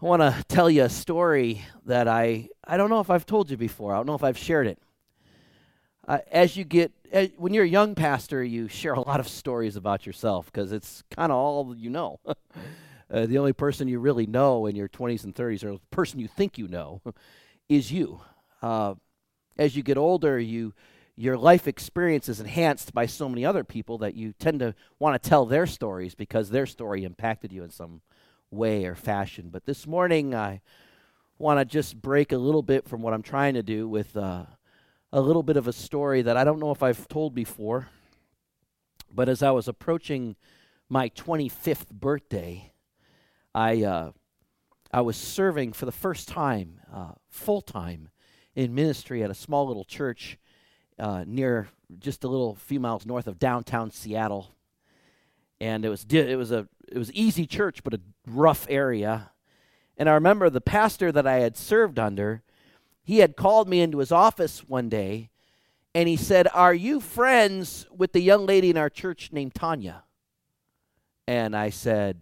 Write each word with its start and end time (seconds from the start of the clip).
I 0.00 0.04
want 0.04 0.22
to 0.22 0.44
tell 0.46 0.70
you 0.70 0.84
a 0.84 0.88
story 0.88 1.64
that 1.86 2.06
I 2.06 2.50
I 2.64 2.76
don't 2.76 2.88
know 2.88 3.00
if 3.00 3.10
I've 3.10 3.26
told 3.26 3.50
you 3.50 3.56
before. 3.56 3.92
I 3.92 3.96
don't 3.96 4.06
know 4.06 4.14
if 4.14 4.22
I've 4.22 4.38
shared 4.38 4.68
it. 4.68 4.78
Uh, 6.06 6.18
as 6.30 6.56
you 6.56 6.62
get 6.62 6.92
as, 7.10 7.30
when 7.36 7.52
you're 7.52 7.64
a 7.64 7.68
young 7.68 7.96
pastor, 7.96 8.44
you 8.44 8.68
share 8.68 8.92
a 8.92 9.00
lot 9.00 9.18
of 9.18 9.26
stories 9.26 9.74
about 9.74 10.06
yourself 10.06 10.46
because 10.46 10.70
it's 10.70 11.02
kind 11.10 11.32
of 11.32 11.38
all 11.38 11.74
you 11.76 11.90
know. 11.90 12.20
uh, 12.26 13.26
the 13.26 13.38
only 13.38 13.52
person 13.52 13.88
you 13.88 13.98
really 13.98 14.26
know 14.26 14.66
in 14.66 14.76
your 14.76 14.88
20s 14.88 15.24
and 15.24 15.34
30s, 15.34 15.64
or 15.64 15.72
the 15.72 15.80
person 15.90 16.20
you 16.20 16.28
think 16.28 16.58
you 16.58 16.68
know, 16.68 17.02
is 17.68 17.90
you. 17.90 18.20
Uh, 18.62 18.94
as 19.58 19.74
you 19.74 19.82
get 19.82 19.98
older, 19.98 20.38
you 20.38 20.74
your 21.16 21.36
life 21.36 21.66
experience 21.66 22.28
is 22.28 22.38
enhanced 22.38 22.94
by 22.94 23.06
so 23.06 23.28
many 23.28 23.44
other 23.44 23.64
people 23.64 23.98
that 23.98 24.14
you 24.14 24.32
tend 24.32 24.60
to 24.60 24.76
want 25.00 25.20
to 25.20 25.28
tell 25.28 25.44
their 25.44 25.66
stories 25.66 26.14
because 26.14 26.50
their 26.50 26.66
story 26.66 27.02
impacted 27.02 27.52
you 27.52 27.64
in 27.64 27.70
some 27.70 27.94
way 27.94 28.17
or 28.50 28.94
fashion. 28.94 29.48
But 29.50 29.66
this 29.66 29.86
morning, 29.86 30.34
I 30.34 30.60
want 31.38 31.60
to 31.60 31.64
just 31.64 32.00
break 32.00 32.32
a 32.32 32.38
little 32.38 32.62
bit 32.62 32.88
from 32.88 33.02
what 33.02 33.14
I'm 33.14 33.22
trying 33.22 33.54
to 33.54 33.62
do 33.62 33.88
with 33.88 34.16
uh, 34.16 34.44
a 35.12 35.20
little 35.20 35.42
bit 35.42 35.56
of 35.56 35.68
a 35.68 35.72
story 35.72 36.22
that 36.22 36.36
I 36.36 36.44
don't 36.44 36.60
know 36.60 36.70
if 36.70 36.82
I've 36.82 37.08
told 37.08 37.34
before. 37.34 37.88
But 39.12 39.28
as 39.28 39.42
I 39.42 39.50
was 39.50 39.68
approaching 39.68 40.36
my 40.88 41.08
25th 41.10 41.90
birthday, 41.90 42.72
I 43.54 43.82
uh, 43.82 44.12
I 44.92 45.02
was 45.02 45.16
serving 45.16 45.74
for 45.74 45.84
the 45.84 45.92
first 45.92 46.28
time, 46.28 46.80
uh, 46.92 47.12
full 47.28 47.60
time, 47.60 48.08
in 48.54 48.74
ministry 48.74 49.22
at 49.22 49.30
a 49.30 49.34
small 49.34 49.66
little 49.66 49.84
church 49.84 50.38
uh, 50.98 51.24
near 51.26 51.68
just 51.98 52.24
a 52.24 52.28
little 52.28 52.54
few 52.54 52.80
miles 52.80 53.06
north 53.06 53.26
of 53.26 53.38
downtown 53.38 53.90
Seattle, 53.90 54.54
and 55.60 55.84
it 55.84 55.88
was 55.88 56.04
it 56.10 56.36
was 56.36 56.52
a 56.52 56.68
it 56.90 56.98
was 56.98 57.12
easy 57.12 57.46
church, 57.46 57.82
but 57.82 57.94
a 57.94 58.00
rough 58.26 58.66
area. 58.68 59.30
And 59.96 60.08
I 60.08 60.14
remember 60.14 60.48
the 60.48 60.60
pastor 60.60 61.10
that 61.12 61.26
I 61.26 61.36
had 61.36 61.56
served 61.56 61.98
under, 61.98 62.42
he 63.02 63.18
had 63.18 63.36
called 63.36 63.68
me 63.68 63.80
into 63.80 63.98
his 63.98 64.12
office 64.12 64.60
one 64.68 64.88
day, 64.88 65.30
and 65.94 66.08
he 66.08 66.16
said, 66.16 66.48
"Are 66.54 66.74
you 66.74 67.00
friends 67.00 67.86
with 67.94 68.12
the 68.12 68.20
young 68.20 68.46
lady 68.46 68.70
in 68.70 68.76
our 68.76 68.90
church 68.90 69.30
named 69.32 69.54
Tanya?" 69.54 70.04
And 71.26 71.56
I 71.56 71.70
said, 71.70 72.20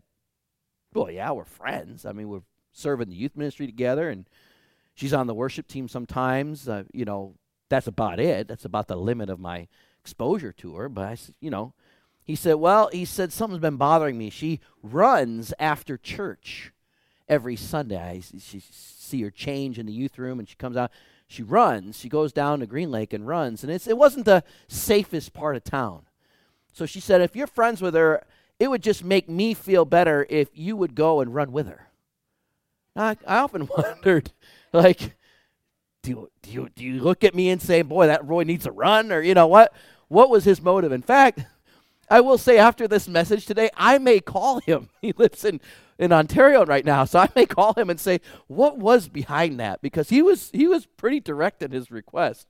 "Well, 0.95 1.11
yeah, 1.11 1.31
we're 1.33 1.45
friends. 1.45 2.07
I 2.07 2.13
mean, 2.13 2.29
we're 2.29 2.43
serving 2.73 3.09
the 3.09 3.17
youth 3.17 3.37
ministry 3.37 3.67
together, 3.67 4.09
and 4.11 4.29
she's 4.95 5.13
on 5.13 5.27
the 5.27 5.35
worship 5.35 5.67
team 5.69 5.89
sometimes. 5.89 6.69
Uh, 6.69 6.85
you 6.93 7.05
know, 7.05 7.35
that's 7.69 7.87
about 7.87 8.19
it. 8.19 8.49
That's 8.49 8.65
about 8.65 8.89
the 8.89 8.97
limit 8.97 9.31
of 9.31 9.39
my 9.39 9.69
exposure 10.01 10.53
to 10.53 10.77
her. 10.77 10.89
But 10.89 11.05
I, 11.05 11.17
you 11.41 11.51
know, 11.51 11.75
he 12.27 12.35
said, 12.35 12.55
well, 12.55 12.91
he 12.93 13.05
said 13.05 13.33
something's 13.33 13.61
been 13.61 13.77
bothering 13.77 14.19
me. 14.19 14.31
She 14.31 14.59
runs 14.83 15.55
after 15.61 15.97
church 15.97 16.73
every 17.29 17.55
Sunday. 17.55 17.97
I 17.97 18.21
she, 18.21 18.61
see 18.61 19.23
her 19.23 19.31
change 19.31 19.79
in 19.79 19.87
the 19.87 19.93
youth 19.93 20.19
room, 20.19 20.41
and 20.41 20.49
she 20.49 20.57
comes 20.57 20.77
out. 20.77 20.91
She 21.29 21.45
runs. 21.45 21.99
She 21.99 22.09
goes 22.09 22.33
down 22.33 22.61
to 22.61 22.67
Green 22.67 22.91
Lake 22.91 23.13
and 23.13 23.27
runs, 23.29 23.63
and 23.63 23.73
it's 23.73 23.87
it 23.87 23.97
wasn't 23.97 24.25
the 24.25 24.43
safest 24.67 25.33
part 25.33 25.55
of 25.55 25.63
town. 25.63 26.03
So 26.73 26.85
she 26.85 26.99
said, 26.99 27.21
if 27.21 27.37
you're 27.37 27.47
friends 27.47 27.81
with 27.81 27.95
her, 27.95 28.25
it 28.59 28.69
would 28.69 28.83
just 28.83 29.05
make 29.05 29.29
me 29.29 29.55
feel 29.55 29.85
better 29.85 30.27
if 30.29 30.49
you 30.53 30.77
would 30.77 30.95
go 30.95 31.21
and 31.21 31.35
run 31.35 31.53
with 31.53 31.69
her. 31.69 31.89
I, 32.97 33.17
I 33.27 33.39
often 33.39 33.69
wondered, 33.77 34.33
like, 34.73 35.15
do 36.03 36.11
you, 36.11 36.31
do 36.43 36.69
do 36.75 36.85
you 36.85 37.01
look 37.01 37.23
at 37.23 37.37
me 37.37 37.51
and 37.51 37.63
say, 37.63 37.83
"Boy, 37.83 38.09
that 38.09 38.27
Roy 38.27 38.43
needs 38.43 38.65
to 38.65 38.73
run," 38.73 39.13
or 39.13 39.21
you 39.21 39.35
know 39.35 39.47
what? 39.47 39.73
What 40.09 40.31
was 40.31 40.45
his 40.45 40.61
motive? 40.61 40.93
In 40.93 41.03
fact, 41.03 41.45
I 42.09 42.21
will 42.21 42.39
say 42.39 42.59
after 42.59 42.87
this 42.87 43.09
message 43.09 43.47
today, 43.47 43.71
I 43.77 43.99
may 43.99 44.21
call 44.21 44.61
him. 44.61 44.89
He 45.01 45.13
lives 45.13 45.45
in 45.45 45.61
in 45.99 46.13
Ontario 46.13 46.65
right 46.65 46.85
now, 46.85 47.05
so 47.05 47.21
I 47.21 47.29
may 47.35 47.47
call 47.47 47.73
him 47.75 47.89
and 47.91 47.99
say, 47.99 48.21
"What 48.49 48.79
was 48.79 49.09
behind 49.09 49.59
that?" 49.61 49.81
Because 49.81 50.09
he 50.09 50.23
was 50.23 50.51
he 50.53 50.67
was 50.67 50.87
pretty 50.87 51.21
direct 51.21 51.63
in 51.63 51.71
his 51.71 51.91
request. 51.91 52.49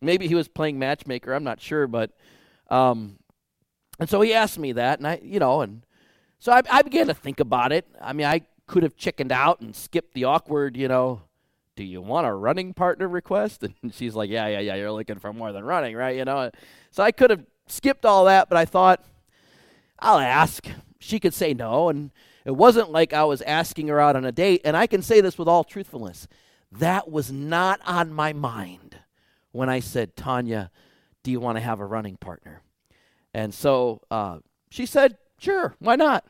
Maybe 0.00 0.26
he 0.28 0.34
was 0.34 0.48
playing 0.48 0.78
matchmaker. 0.78 1.32
I'm 1.32 1.44
not 1.44 1.60
sure, 1.60 1.86
but 1.86 2.12
um, 2.70 3.18
and 3.98 4.08
so 4.08 4.20
he 4.20 4.32
asked 4.32 4.58
me 4.58 4.72
that, 4.72 4.98
and 4.98 5.06
I, 5.06 5.20
you 5.22 5.38
know, 5.38 5.60
and 5.60 5.84
so 6.38 6.52
I, 6.52 6.62
I 6.70 6.82
began 6.82 7.08
to 7.08 7.14
think 7.14 7.40
about 7.40 7.72
it. 7.72 7.86
I 8.00 8.12
mean, 8.12 8.26
I 8.26 8.42
could 8.66 8.82
have 8.82 8.96
chickened 8.96 9.32
out 9.32 9.60
and 9.60 9.74
skipped 9.74 10.14
the 10.14 10.24
awkward, 10.24 10.76
you 10.76 10.88
know, 10.88 11.22
do 11.74 11.82
you 11.82 12.00
want 12.00 12.26
a 12.26 12.32
running 12.32 12.74
partner 12.74 13.08
request? 13.08 13.64
And 13.82 13.92
she's 13.94 14.14
like, 14.14 14.30
yeah, 14.30 14.46
yeah, 14.46 14.60
yeah, 14.60 14.74
you're 14.76 14.92
looking 14.92 15.18
for 15.18 15.32
more 15.32 15.52
than 15.52 15.64
running, 15.64 15.96
right? 15.96 16.16
You 16.16 16.24
know, 16.24 16.50
so 16.90 17.02
I 17.02 17.10
could 17.12 17.30
have 17.30 17.44
skipped 17.70 18.04
all 18.04 18.24
that, 18.26 18.48
but 18.48 18.58
I 18.58 18.64
thought, 18.64 19.04
I'll 19.98 20.18
ask. 20.18 20.66
She 20.98 21.20
could 21.20 21.34
say 21.34 21.54
no, 21.54 21.88
and 21.88 22.10
it 22.44 22.56
wasn't 22.56 22.90
like 22.90 23.12
I 23.12 23.24
was 23.24 23.42
asking 23.42 23.88
her 23.88 24.00
out 24.00 24.16
on 24.16 24.24
a 24.24 24.32
date. 24.32 24.62
And 24.64 24.76
I 24.76 24.86
can 24.86 25.02
say 25.02 25.20
this 25.20 25.38
with 25.38 25.48
all 25.48 25.64
truthfulness 25.64 26.26
that 26.72 27.10
was 27.10 27.32
not 27.32 27.80
on 27.86 28.12
my 28.12 28.32
mind 28.32 28.96
when 29.52 29.68
I 29.68 29.80
said, 29.80 30.16
Tanya, 30.16 30.70
do 31.22 31.30
you 31.30 31.40
want 31.40 31.56
to 31.56 31.62
have 31.62 31.80
a 31.80 31.86
running 31.86 32.16
partner? 32.16 32.62
And 33.32 33.54
so 33.54 34.02
uh, 34.10 34.38
she 34.70 34.86
said, 34.86 35.16
sure, 35.38 35.74
why 35.78 35.96
not? 35.96 36.24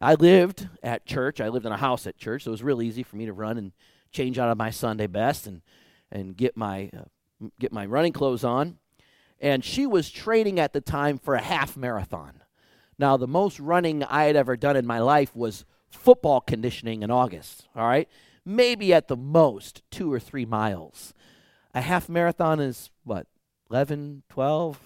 I 0.00 0.14
lived 0.14 0.68
at 0.82 1.06
church. 1.06 1.40
I 1.40 1.48
lived 1.48 1.66
in 1.66 1.72
a 1.72 1.76
house 1.76 2.06
at 2.06 2.16
church, 2.16 2.44
so 2.44 2.50
it 2.50 2.52
was 2.52 2.62
real 2.62 2.82
easy 2.82 3.02
for 3.02 3.16
me 3.16 3.26
to 3.26 3.32
run 3.32 3.58
and 3.58 3.72
change 4.12 4.38
out 4.38 4.50
of 4.50 4.56
my 4.58 4.70
Sunday 4.70 5.06
best 5.06 5.46
and 5.46 5.62
and 6.10 6.36
get 6.36 6.56
my 6.56 6.90
uh, 6.96 7.46
get 7.60 7.72
my 7.72 7.86
running 7.86 8.12
clothes 8.12 8.42
on. 8.42 8.78
And 9.40 9.64
she 9.64 9.86
was 9.86 10.10
training 10.10 10.60
at 10.60 10.72
the 10.72 10.80
time 10.80 11.18
for 11.18 11.34
a 11.34 11.40
half 11.42 11.76
marathon. 11.76 12.42
Now, 12.98 13.16
the 13.16 13.26
most 13.26 13.58
running 13.58 14.04
I 14.04 14.24
had 14.24 14.36
ever 14.36 14.56
done 14.56 14.76
in 14.76 14.86
my 14.86 14.98
life 14.98 15.34
was 15.34 15.64
football 15.88 16.40
conditioning 16.40 17.02
in 17.02 17.10
August, 17.10 17.66
all 17.74 17.86
right? 17.86 18.08
Maybe 18.44 18.92
at 18.92 19.08
the 19.08 19.16
most 19.16 19.82
2 19.90 20.12
or 20.12 20.20
3 20.20 20.44
miles. 20.44 21.14
A 21.74 21.80
half 21.80 22.08
marathon 22.08 22.60
is 22.60 22.90
what? 23.04 23.26
11, 23.70 24.24
12, 24.28 24.78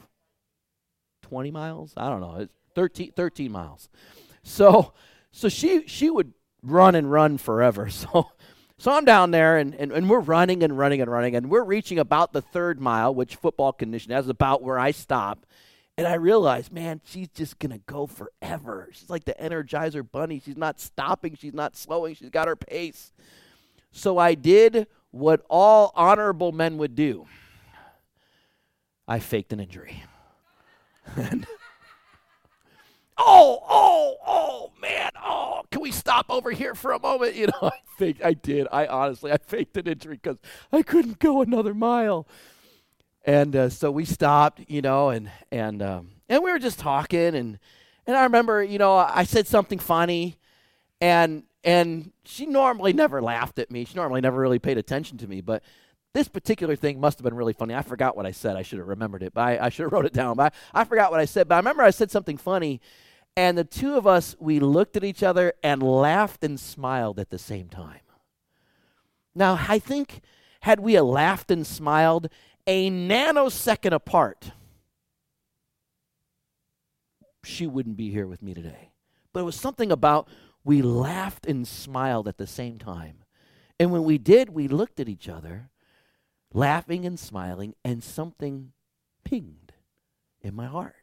20 1.23 1.51
miles? 1.51 1.93
I 1.97 2.09
don't 2.09 2.21
know. 2.21 2.37
It's 2.37 2.53
13 2.75 3.13
13 3.13 3.51
miles. 3.51 3.89
So 4.43 4.93
so 5.33 5.49
she 5.49 5.87
she 5.87 6.11
would 6.11 6.33
run 6.63 6.95
and 6.95 7.11
run 7.11 7.39
forever. 7.39 7.89
So 7.91 8.31
so 8.85 8.93
I'm 8.93 9.07
down 9.07 9.31
there, 9.31 9.57
and, 9.57 9.75
and, 9.77 9.91
and 9.93 10.11
we're 10.11 10.21
running 10.21 10.63
and 10.63 10.77
running 10.77 11.01
and 11.01 11.11
running, 11.11 11.35
and 11.35 11.49
we're 11.49 11.65
reaching 11.65 11.99
about 11.99 12.35
the 12.35 12.43
third 12.43 12.79
mile, 12.79 13.15
which 13.15 13.37
football 13.37 13.73
condition 13.73 14.13
is 14.13 14.29
about 14.29 14.63
where 14.63 14.79
I 14.79 14.91
stop. 14.91 15.47
And 15.97 16.07
I 16.07 16.17
realize, 16.17 16.71
man, 16.71 17.01
she's 17.03 17.29
just 17.29 17.59
going 17.59 17.71
to 17.71 17.81
go 17.87 18.07
forever. 18.07 18.91
She's 18.93 19.09
like 19.09 19.25
the 19.25 19.35
Energizer 19.41 20.07
Bunny. 20.07 20.39
She's 20.39 20.59
not 20.59 20.81
stopping, 20.81 21.35
she's 21.35 21.55
not 21.55 21.75
slowing, 21.77 22.15
she's 22.15 22.29
got 22.29 22.47
her 22.47 22.57
pace. 22.57 23.11
So 23.91 24.19
I 24.19 24.35
did 24.35 24.87
what 25.13 25.47
all 25.49 25.91
honorable 25.95 26.53
men 26.53 26.77
would 26.77 26.95
do 26.95 27.27
I 29.09 29.19
faked 29.19 29.55
an 29.55 29.61
injury. 29.61 30.03
oh, 33.19 33.63
oh, 33.69 34.17
oh, 34.27 34.73
man, 34.81 35.11
oh, 35.23 35.63
can 35.71 35.81
we 35.81 35.91
stop 35.91 36.27
over 36.29 36.51
here 36.51 36.75
for 36.75 36.93
a 36.93 37.01
moment? 37.01 37.35
You 37.35 37.47
know, 37.47 37.53
I 37.63 37.73
faked, 37.99 38.25
I 38.25 38.35
did. 38.35 38.67
I 38.73 38.87
honestly, 38.87 39.33
I 39.33 39.39
faked 39.39 39.77
an 39.77 39.87
injury 39.87 40.19
because 40.23 40.39
I 40.73 40.83
couldn't 40.83 41.19
go 41.19 41.43
another 41.43 41.75
mile. 41.75 42.27
And 43.25 43.57
uh, 43.57 43.69
so 43.71 43.91
we 43.91 44.05
stopped, 44.05 44.61
you 44.69 44.83
know, 44.83 45.09
and 45.09 45.31
and 45.51 45.83
um, 45.83 46.11
and 46.29 46.45
we 46.45 46.53
were 46.53 46.59
just 46.59 46.79
talking, 46.79 47.35
and 47.35 47.59
and 48.07 48.17
I 48.17 48.25
remember, 48.25 48.63
you 48.63 48.79
know, 48.79 48.95
I 48.95 49.25
said 49.25 49.47
something 49.47 49.79
funny, 49.79 50.37
and 51.01 51.45
and 51.65 52.13
she 52.25 52.45
normally 52.45 52.93
never 52.93 53.23
laughed 53.23 53.59
at 53.59 53.71
me. 53.71 53.87
She 53.87 53.95
normally 53.95 54.21
never 54.21 54.39
really 54.39 54.59
paid 54.59 54.77
attention 54.77 55.17
to 55.19 55.27
me, 55.27 55.41
but 55.41 55.63
this 56.15 56.29
particular 56.29 56.77
thing 56.77 57.01
must 57.01 57.19
have 57.19 57.25
been 57.25 57.35
really 57.35 57.53
funny. 57.53 57.75
I 57.75 57.83
forgot 57.83 58.17
what 58.17 58.25
I 58.25 58.31
said. 58.31 58.57
I 58.57 58.63
should 58.63 58.79
have 58.79 58.89
remembered 58.89 59.23
it, 59.23 59.35
but 59.35 59.41
I, 59.43 59.67
I 59.67 59.69
should 59.69 59.83
have 59.83 59.93
wrote 59.93 60.07
it 60.07 60.13
down. 60.13 60.37
But 60.37 60.55
I, 60.73 60.83
I 60.83 60.85
forgot 60.85 61.11
what 61.11 61.21
I 61.21 61.25
said. 61.25 61.49
But 61.49 61.57
I 61.57 61.59
remember 61.59 61.83
I 61.83 61.91
said 61.91 62.11
something 62.11 62.37
funny, 62.37 62.81
and 63.37 63.59
the 63.59 63.65
two 63.65 63.97
of 63.97 64.07
us, 64.07 64.37
we 64.39 64.61
looked 64.61 64.97
at 64.97 65.03
each 65.03 65.25
other 65.25 65.53
and 65.63 65.83
laughed 65.83 66.45
and 66.45 66.59
smiled 66.59 67.19
at 67.19 67.31
the 67.31 67.39
same 67.39 67.69
time. 67.69 68.01
Now, 69.35 69.59
I 69.69 69.81
think 69.81 70.21
had 70.61 70.79
we 70.79 70.99
laughed 71.01 71.51
and 71.51 71.67
smiled 71.67 72.29
a 72.67 72.91
nanosecond 72.91 73.93
apart, 73.93 74.53
she 77.43 77.67
wouldn't 77.67 77.97
be 77.97 78.11
here 78.11 78.29
with 78.29 78.41
me 78.41 78.55
today. 78.55 78.93
But 79.33 79.41
it 79.41 79.45
was 79.45 79.57
something 79.57 79.91
about 79.91 80.29
we 80.63 80.81
laughed 80.81 81.45
and 81.45 81.67
smiled 81.67 82.29
at 82.29 82.39
the 82.39 82.47
same 82.47 82.79
time. 82.79 83.25
And 83.81 83.91
when 83.91 84.05
we 84.05 84.17
did, 84.17 84.51
we 84.51 84.69
looked 84.69 85.01
at 85.01 85.09
each 85.09 85.29
other, 85.29 85.71
laughing 86.55 87.05
and 87.05 87.19
smiling, 87.19 87.75
and 87.85 88.03
something 88.03 88.73
pinged 89.25 89.73
in 90.41 90.55
my 90.55 90.67
heart. 90.67 90.95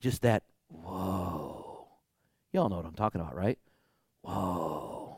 Just 0.00 0.20
that 0.22 0.42
Whoa. 0.68 1.86
Y'all 2.52 2.68
know 2.68 2.76
what 2.76 2.86
I'm 2.86 2.94
talking 2.94 3.20
about, 3.20 3.36
right? 3.36 3.58
Whoa. 4.22 5.16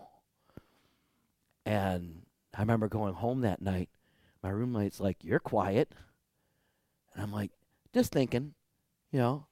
And 1.65 2.23
I 2.57 2.61
remember 2.61 2.89
going 2.89 3.15
home 3.15 3.43
that 3.43 3.63
night. 3.63 3.89
My 4.43 4.51
roommate's 4.51 5.01
like, 5.01 5.19
You're 5.23 5.41
quiet. 5.41 5.93
And 7.15 7.23
I'm 7.23 7.33
like, 7.33 7.51
Just 7.93 8.13
thinking, 8.13 8.55
you 9.11 9.19
know. 9.19 9.47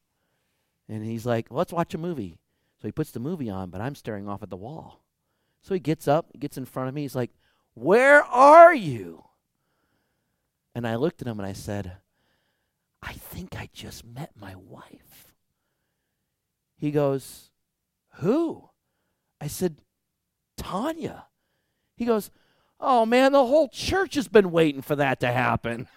And 0.89 1.05
he's 1.05 1.25
like, 1.25 1.47
Let's 1.51 1.73
watch 1.73 1.95
a 1.95 1.99
movie. 1.99 2.39
So 2.81 2.89
he 2.89 2.93
puts 2.93 3.13
the 3.13 3.21
movie 3.21 3.49
on, 3.49 3.71
but 3.71 3.81
I'm 3.81 3.95
staring 3.95 4.29
off 4.29 4.43
at 4.43 4.51
the 4.51 4.57
wall. 4.57 5.05
So 5.63 5.75
he 5.75 5.81
gets 5.81 6.09
up, 6.09 6.33
gets 6.39 6.59
in 6.59 6.65
front 6.65 6.89
of 6.89 6.95
me. 6.95 7.03
He's 7.03 7.15
like, 7.15 7.31
Where 7.75 8.23
are 8.23 8.75
you? 8.75 9.25
And 10.75 10.87
I 10.87 10.97
looked 10.97 11.23
at 11.23 11.29
him 11.29 11.39
and 11.39 11.49
I 11.49 11.53
said, 11.53 11.97
I 13.03 13.13
think 13.13 13.57
I 13.57 13.69
just 13.73 14.05
met 14.05 14.31
my 14.39 14.55
wife. 14.55 15.35
He 16.77 16.91
goes, 16.91 17.51
Who? 18.17 18.69
I 19.41 19.47
said, 19.47 19.77
Tanya. 20.57 21.27
He 21.97 22.05
goes, 22.05 22.31
Oh 22.81 23.07
man, 23.07 23.33
the 23.33 23.47
whole 23.47 23.69
church 23.69 24.15
has 24.15 24.29
been 24.29 24.51
waiting 24.51 24.83
for 24.83 24.97
that 24.97 25.21
to 25.21 25.29
happen. 25.29 25.89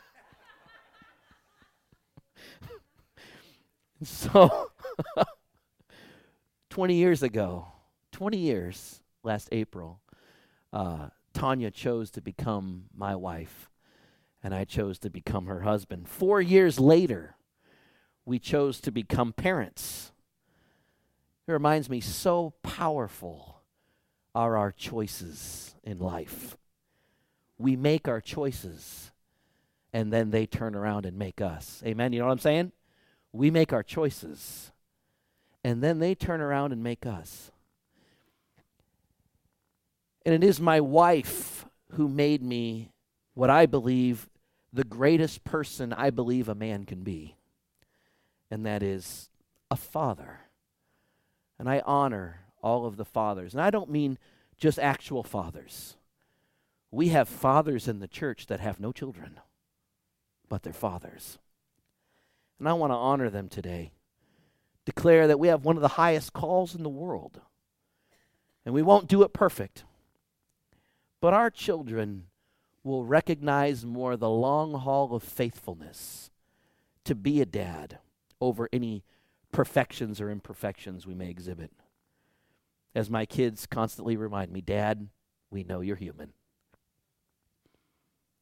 so, 4.04 4.72
20 6.70 6.96
years 6.96 7.24
ago, 7.24 7.68
20 8.12 8.38
years 8.38 9.02
last 9.24 9.50
April, 9.52 10.00
uh, 10.72 11.08
Tanya 11.36 11.70
chose 11.70 12.10
to 12.12 12.22
become 12.22 12.86
my 12.96 13.14
wife, 13.14 13.70
and 14.42 14.56
I 14.56 14.64
chose 14.64 14.98
to 15.00 15.10
become 15.10 15.48
her 15.48 15.62
husband. 15.62 16.08
Four 16.08 16.42
years 16.42 16.80
later, 16.80 17.36
we 18.26 18.40
chose 18.40 18.80
to 18.82 18.92
become 18.92 19.34
parents. 19.34 20.14
It 21.46 21.52
reminds 21.52 21.90
me 21.90 22.00
so 22.00 22.54
powerful 22.64 23.62
are 24.34 24.56
our 24.56 24.72
choices 24.72 25.76
in 25.84 26.00
life. 26.00 26.58
We 27.58 27.76
make 27.76 28.08
our 28.08 28.22
choices, 28.22 29.12
and 29.92 30.14
then 30.14 30.32
they 30.32 30.46
turn 30.46 30.74
around 30.74 31.06
and 31.06 31.18
make 31.18 31.42
us. 31.42 31.84
Amen? 31.86 32.14
You 32.14 32.20
know 32.20 32.28
what 32.28 32.32
I'm 32.32 32.40
saying? 32.40 32.72
We 33.34 33.52
make 33.52 33.74
our 33.74 33.84
choices, 33.84 34.72
and 35.66 35.84
then 35.84 36.00
they 36.00 36.16
turn 36.16 36.40
around 36.40 36.72
and 36.72 36.82
make 36.82 37.06
us. 37.06 37.52
And 40.26 40.34
it 40.34 40.44
is 40.44 40.60
my 40.60 40.82
wife 40.82 41.66
who 41.92 42.08
made 42.08 42.42
me 42.42 42.92
what 43.36 43.50
I 43.50 43.66
believe 43.66 44.28
the 44.74 44.84
greatest 44.84 45.44
person 45.44 45.94
I 45.94 46.10
believe 46.10 46.50
a 46.50 46.56
man 46.56 46.86
can 46.86 47.04
be, 47.04 47.36
and 48.52 48.66
that 48.66 48.84
is 48.84 49.30
a 49.72 49.76
father. 49.76 50.40
And 51.58 51.70
I 51.70 51.82
honor 51.86 52.42
all 52.62 52.86
of 52.86 52.98
the 52.98 53.06
fathers. 53.06 53.54
And 53.54 53.62
I 53.62 53.70
don't 53.70 53.90
mean 53.90 54.18
just 54.58 54.80
actual 54.80 55.24
fathers. 55.24 55.96
We 56.92 57.10
have 57.10 57.30
fathers 57.30 57.88
in 57.88 58.00
the 58.00 58.08
church 58.08 58.48
that 58.48 58.60
have 58.60 58.80
no 58.80 58.92
children, 58.92 59.40
but 60.50 60.64
they're 60.64 60.74
fathers. 60.74 61.38
And 62.60 62.68
I 62.68 62.74
want 62.74 62.92
to 62.92 62.96
honor 62.96 63.30
them 63.30 63.50
today. 63.50 63.92
Declare 64.86 65.28
that 65.28 65.40
we 65.40 65.48
have 65.48 65.66
one 65.66 65.76
of 65.76 65.82
the 65.82 65.90
highest 65.90 66.34
calls 66.34 66.76
in 66.76 66.84
the 66.84 66.90
world. 66.90 67.42
And 68.66 68.74
we 68.74 68.82
won't 68.82 69.08
do 69.08 69.24
it 69.24 69.34
perfect. 69.34 69.84
But 71.22 71.34
our 71.34 71.50
children 71.50 72.26
will 72.84 73.04
recognize 73.04 73.86
more 73.86 74.16
the 74.16 74.30
long 74.30 74.74
haul 74.74 75.16
of 75.16 75.24
faithfulness 75.24 76.30
to 77.04 77.16
be 77.16 77.42
a 77.42 77.46
dad 77.46 78.00
over 78.40 78.70
any 78.72 79.04
perfections 79.52 80.20
or 80.20 80.30
imperfections 80.30 81.08
we 81.08 81.16
may 81.16 81.30
exhibit. 81.30 81.72
As 82.94 83.10
my 83.10 83.26
kids 83.26 83.66
constantly 83.66 84.16
remind 84.18 84.52
me, 84.52 84.62
Dad, 84.62 85.08
we 85.50 85.64
know 85.64 85.82
you're 85.82 85.96
human. 85.96 86.34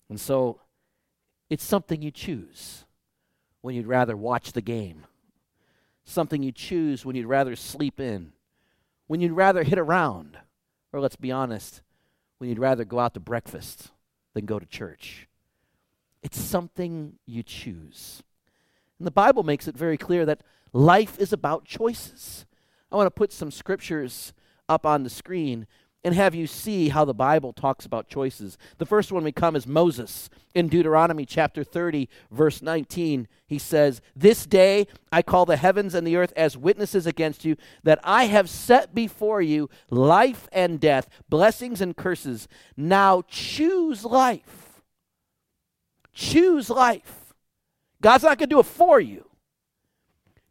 And 0.10 0.20
so 0.20 0.60
it's 1.50 1.64
something 1.64 2.02
you 2.02 2.12
choose 2.12 2.86
when 3.62 3.76
you'd 3.76 3.88
rather 3.88 4.18
watch 4.18 4.52
the 4.52 4.62
game, 4.62 5.06
something 6.04 6.44
you 6.44 6.52
choose 6.52 7.06
when 7.06 7.16
you'd 7.16 7.28
rather 7.28 7.56
sleep 7.56 8.00
in, 8.00 8.34
when 9.08 9.22
you'd 9.22 9.32
rather 9.32 9.64
hit 9.64 9.80
around, 9.80 10.38
or 10.92 11.00
let's 11.00 11.16
be 11.16 11.32
honest, 11.32 11.82
when 12.38 12.50
you'd 12.50 12.60
rather 12.60 12.86
go 12.86 13.00
out 13.00 13.14
to 13.14 13.20
breakfast 13.20 13.92
than 14.34 14.46
go 14.46 14.60
to 14.60 14.66
church. 14.66 15.28
It's 16.22 16.40
something 16.40 17.14
you 17.26 17.44
choose. 17.44 18.24
And 18.98 19.06
the 19.06 19.12
Bible 19.12 19.44
makes 19.44 19.68
it 19.68 19.78
very 19.78 19.98
clear 19.98 20.26
that 20.26 20.42
life 20.72 21.20
is 21.20 21.34
about 21.34 21.66
choices. 21.66 22.46
I 22.92 22.96
want 22.96 23.08
to 23.08 23.12
put 23.12 23.32
some 23.32 23.52
scriptures 23.52 24.34
up 24.70 24.86
on 24.86 25.04
the 25.04 25.10
screen 25.10 25.68
and 26.04 26.14
have 26.14 26.36
you 26.36 26.48
see 26.48 26.90
how 26.90 27.06
the 27.06 27.14
Bible 27.14 27.54
talks 27.54 27.86
about 27.86 28.10
choices. 28.10 28.58
The 28.78 28.86
first 28.86 29.12
one 29.12 29.24
we 29.24 29.32
come 29.32 29.56
is 29.56 29.66
Moses 29.66 30.30
in 30.54 30.68
Deuteronomy 30.68 31.26
chapter 31.26 31.64
30, 31.64 32.10
verse 32.30 32.62
19. 32.62 33.28
He 33.48 33.58
says, 33.58 34.02
This 34.16 34.46
day 34.46 34.88
I 35.12 35.22
call 35.22 35.46
the 35.46 35.56
heavens 35.56 35.94
and 35.94 36.06
the 36.06 36.18
earth 36.18 36.34
as 36.36 36.58
witnesses 36.58 37.08
against 37.08 37.46
you, 37.46 37.56
that 37.84 38.00
I 38.04 38.26
have 38.26 38.50
set 38.50 38.94
before 38.94 39.42
you 39.42 39.70
life 39.90 40.50
and 40.52 40.80
death, 40.80 41.08
blessings 41.30 41.80
and 41.80 41.96
curses. 41.96 42.50
Now 42.76 43.24
choose 43.28 44.04
life. 44.04 44.82
Choose 46.14 46.70
life. 46.70 47.34
God's 48.02 48.26
not 48.26 48.38
going 48.38 48.50
to 48.50 48.56
do 48.56 48.60
it 48.60 48.66
for 48.66 49.00
you. 49.00 49.26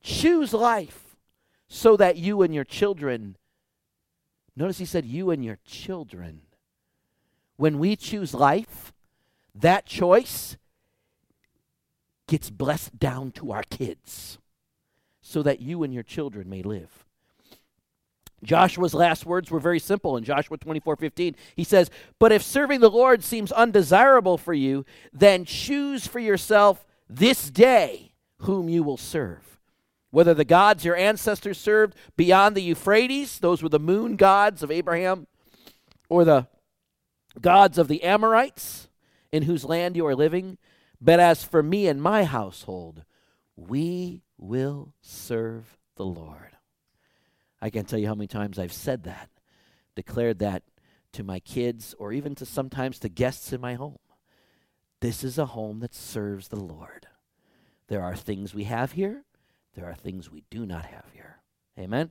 Choose 0.02 0.54
life 0.54 1.16
so 1.68 1.96
that 1.98 2.16
you 2.16 2.42
and 2.42 2.54
your 2.54 2.64
children 2.64 3.36
Notice 4.56 4.78
he 4.78 4.84
said, 4.84 5.06
You 5.06 5.30
and 5.30 5.44
your 5.44 5.58
children. 5.64 6.42
When 7.56 7.78
we 7.78 7.96
choose 7.96 8.34
life, 8.34 8.92
that 9.54 9.86
choice 9.86 10.56
gets 12.26 12.50
blessed 12.50 12.98
down 12.98 13.30
to 13.32 13.52
our 13.52 13.62
kids 13.62 14.38
so 15.20 15.42
that 15.42 15.60
you 15.60 15.82
and 15.82 15.92
your 15.92 16.02
children 16.02 16.48
may 16.48 16.62
live. 16.62 17.04
Joshua's 18.42 18.94
last 18.94 19.24
words 19.24 19.50
were 19.50 19.60
very 19.60 19.78
simple 19.78 20.16
in 20.16 20.24
Joshua 20.24 20.56
24 20.56 20.96
15. 20.96 21.36
He 21.54 21.64
says, 21.64 21.90
But 22.18 22.32
if 22.32 22.42
serving 22.42 22.80
the 22.80 22.90
Lord 22.90 23.22
seems 23.22 23.52
undesirable 23.52 24.36
for 24.36 24.52
you, 24.52 24.84
then 25.12 25.44
choose 25.44 26.06
for 26.06 26.18
yourself 26.18 26.84
this 27.08 27.50
day 27.50 28.12
whom 28.38 28.68
you 28.68 28.82
will 28.82 28.96
serve 28.96 29.51
whether 30.12 30.34
the 30.34 30.44
gods 30.44 30.84
your 30.84 30.94
ancestors 30.94 31.58
served 31.58 31.96
beyond 32.16 32.54
the 32.54 32.62
Euphrates, 32.62 33.38
those 33.38 33.62
were 33.62 33.70
the 33.70 33.80
moon 33.80 34.14
gods 34.16 34.62
of 34.62 34.70
Abraham, 34.70 35.26
or 36.08 36.24
the 36.24 36.46
gods 37.40 37.78
of 37.78 37.88
the 37.88 38.02
Amorites 38.04 38.88
in 39.32 39.44
whose 39.44 39.64
land 39.64 39.96
you 39.96 40.06
are 40.06 40.14
living. 40.14 40.58
But 41.00 41.18
as 41.18 41.42
for 41.42 41.62
me 41.62 41.88
and 41.88 42.00
my 42.00 42.24
household, 42.24 43.04
we 43.56 44.22
will 44.36 44.92
serve 45.00 45.78
the 45.96 46.04
Lord. 46.04 46.58
I 47.62 47.70
can't 47.70 47.88
tell 47.88 47.98
you 47.98 48.06
how 48.06 48.14
many 48.14 48.28
times 48.28 48.58
I've 48.58 48.72
said 48.72 49.04
that, 49.04 49.30
declared 49.96 50.40
that 50.40 50.62
to 51.14 51.24
my 51.24 51.40
kids, 51.40 51.94
or 51.98 52.12
even 52.12 52.34
to 52.34 52.44
sometimes 52.44 52.98
to 52.98 53.08
guests 53.08 53.50
in 53.50 53.62
my 53.62 53.74
home. 53.74 53.98
This 55.00 55.24
is 55.24 55.38
a 55.38 55.46
home 55.46 55.80
that 55.80 55.94
serves 55.94 56.48
the 56.48 56.60
Lord. 56.60 57.06
There 57.88 58.02
are 58.02 58.14
things 58.14 58.54
we 58.54 58.64
have 58.64 58.92
here 58.92 59.24
there 59.74 59.86
are 59.86 59.94
things 59.94 60.30
we 60.30 60.44
do 60.50 60.66
not 60.66 60.86
have 60.86 61.04
here. 61.12 61.38
Amen. 61.78 62.10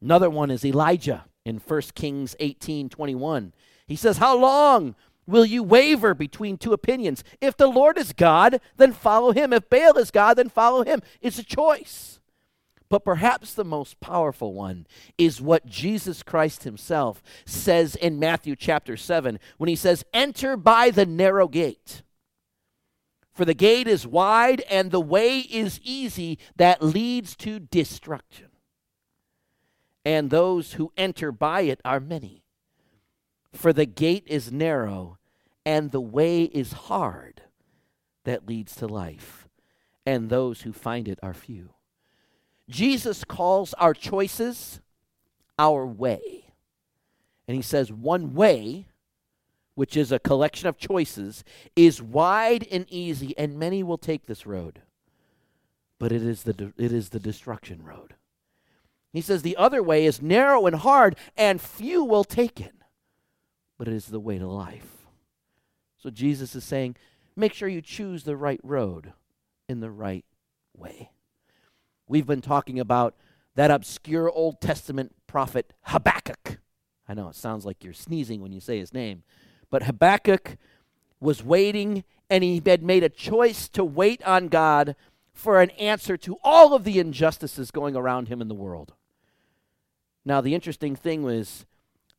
Another 0.00 0.28
one 0.28 0.50
is 0.50 0.64
Elijah 0.64 1.24
in 1.44 1.58
1 1.58 1.80
Kings 1.94 2.36
18 2.40 2.88
21. 2.88 3.52
He 3.86 3.96
says, 3.96 4.18
How 4.18 4.36
long 4.36 4.94
will 5.26 5.44
you 5.44 5.62
waver 5.62 6.14
between 6.14 6.56
two 6.56 6.72
opinions? 6.72 7.24
If 7.40 7.56
the 7.56 7.68
Lord 7.68 7.96
is 7.96 8.12
God, 8.12 8.60
then 8.76 8.92
follow 8.92 9.32
him. 9.32 9.52
If 9.52 9.70
Baal 9.70 9.96
is 9.98 10.10
God, 10.10 10.34
then 10.34 10.48
follow 10.48 10.84
him. 10.84 11.00
It's 11.20 11.38
a 11.38 11.44
choice. 11.44 12.20
But 12.88 13.06
perhaps 13.06 13.54
the 13.54 13.64
most 13.64 14.00
powerful 14.00 14.52
one 14.52 14.86
is 15.16 15.40
what 15.40 15.64
Jesus 15.64 16.22
Christ 16.22 16.64
himself 16.64 17.22
says 17.46 17.96
in 17.96 18.18
Matthew 18.18 18.54
chapter 18.54 18.98
7 18.98 19.40
when 19.56 19.68
he 19.68 19.76
says, 19.76 20.04
Enter 20.12 20.58
by 20.58 20.90
the 20.90 21.06
narrow 21.06 21.48
gate. 21.48 22.02
For 23.42 23.46
the 23.46 23.54
gate 23.54 23.88
is 23.88 24.06
wide 24.06 24.60
and 24.70 24.92
the 24.92 25.00
way 25.00 25.40
is 25.40 25.80
easy 25.82 26.38
that 26.54 26.80
leads 26.80 27.34
to 27.38 27.58
destruction. 27.58 28.50
And 30.04 30.30
those 30.30 30.74
who 30.74 30.92
enter 30.96 31.32
by 31.32 31.62
it 31.62 31.80
are 31.84 31.98
many. 31.98 32.44
For 33.52 33.72
the 33.72 33.84
gate 33.84 34.22
is 34.28 34.52
narrow 34.52 35.18
and 35.66 35.90
the 35.90 36.00
way 36.00 36.44
is 36.44 36.72
hard 36.72 37.42
that 38.22 38.46
leads 38.46 38.76
to 38.76 38.86
life. 38.86 39.48
And 40.06 40.30
those 40.30 40.60
who 40.60 40.72
find 40.72 41.08
it 41.08 41.18
are 41.20 41.34
few. 41.34 41.70
Jesus 42.68 43.24
calls 43.24 43.74
our 43.74 43.92
choices 43.92 44.80
our 45.58 45.84
way. 45.84 46.52
And 47.48 47.56
he 47.56 47.62
says, 47.62 47.90
one 47.90 48.34
way 48.34 48.86
which 49.74 49.96
is 49.96 50.12
a 50.12 50.18
collection 50.18 50.68
of 50.68 50.78
choices, 50.78 51.44
is 51.74 52.02
wide 52.02 52.66
and 52.70 52.86
easy, 52.88 53.36
and 53.38 53.58
many 53.58 53.82
will 53.82 53.98
take 53.98 54.26
this 54.26 54.46
road. 54.46 54.82
But 55.98 56.12
it 56.12 56.22
is 56.22 56.42
the, 56.42 56.52
de- 56.52 56.72
it 56.76 56.92
is 56.92 57.10
the 57.10 57.20
destruction 57.20 57.82
road. 57.82 58.14
He 59.12 59.20
says 59.20 59.42
the 59.42 59.56
other 59.56 59.82
way 59.82 60.06
is 60.06 60.22
narrow 60.22 60.66
and 60.66 60.76
hard, 60.76 61.16
and 61.36 61.60
few 61.60 62.04
will 62.04 62.24
take 62.24 62.60
it. 62.60 62.74
But 63.78 63.88
it 63.88 63.94
is 63.94 64.06
the 64.06 64.20
way 64.20 64.38
to 64.38 64.46
life. 64.46 65.06
So 65.98 66.10
Jesus 66.10 66.54
is 66.54 66.64
saying, 66.64 66.96
make 67.36 67.54
sure 67.54 67.68
you 67.68 67.82
choose 67.82 68.24
the 68.24 68.36
right 68.36 68.60
road 68.62 69.12
in 69.68 69.80
the 69.80 69.90
right 69.90 70.24
way. 70.76 71.10
We've 72.08 72.26
been 72.26 72.40
talking 72.40 72.80
about 72.80 73.14
that 73.54 73.70
obscure 73.70 74.30
Old 74.30 74.60
Testament 74.60 75.14
prophet 75.26 75.72
Habakkuk. 75.82 76.58
I 77.08 77.14
know 77.14 77.28
it 77.28 77.36
sounds 77.36 77.64
like 77.64 77.84
you're 77.84 77.92
sneezing 77.92 78.40
when 78.40 78.52
you 78.52 78.60
say 78.60 78.78
his 78.78 78.92
name, 78.94 79.22
but 79.72 79.84
Habakkuk 79.84 80.58
was 81.18 81.42
waiting 81.42 82.04
and 82.28 82.44
he 82.44 82.62
had 82.64 82.82
made 82.82 83.02
a 83.02 83.08
choice 83.08 83.68
to 83.70 83.82
wait 83.82 84.22
on 84.24 84.48
God 84.48 84.94
for 85.32 85.62
an 85.62 85.70
answer 85.70 86.18
to 86.18 86.36
all 86.44 86.74
of 86.74 86.84
the 86.84 86.98
injustices 86.98 87.70
going 87.70 87.96
around 87.96 88.28
him 88.28 88.42
in 88.42 88.48
the 88.48 88.54
world. 88.54 88.92
Now, 90.26 90.42
the 90.42 90.54
interesting 90.54 90.94
thing 90.94 91.22
was, 91.22 91.64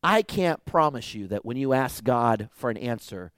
I 0.02 0.24
can't 0.24 0.66
promise 0.66 1.14
you 1.14 1.28
that 1.28 1.46
when 1.46 1.56
you 1.56 1.74
ask 1.74 2.04
God 2.04 2.50
for 2.52 2.72
an 2.72 2.78
answer, 2.78 3.32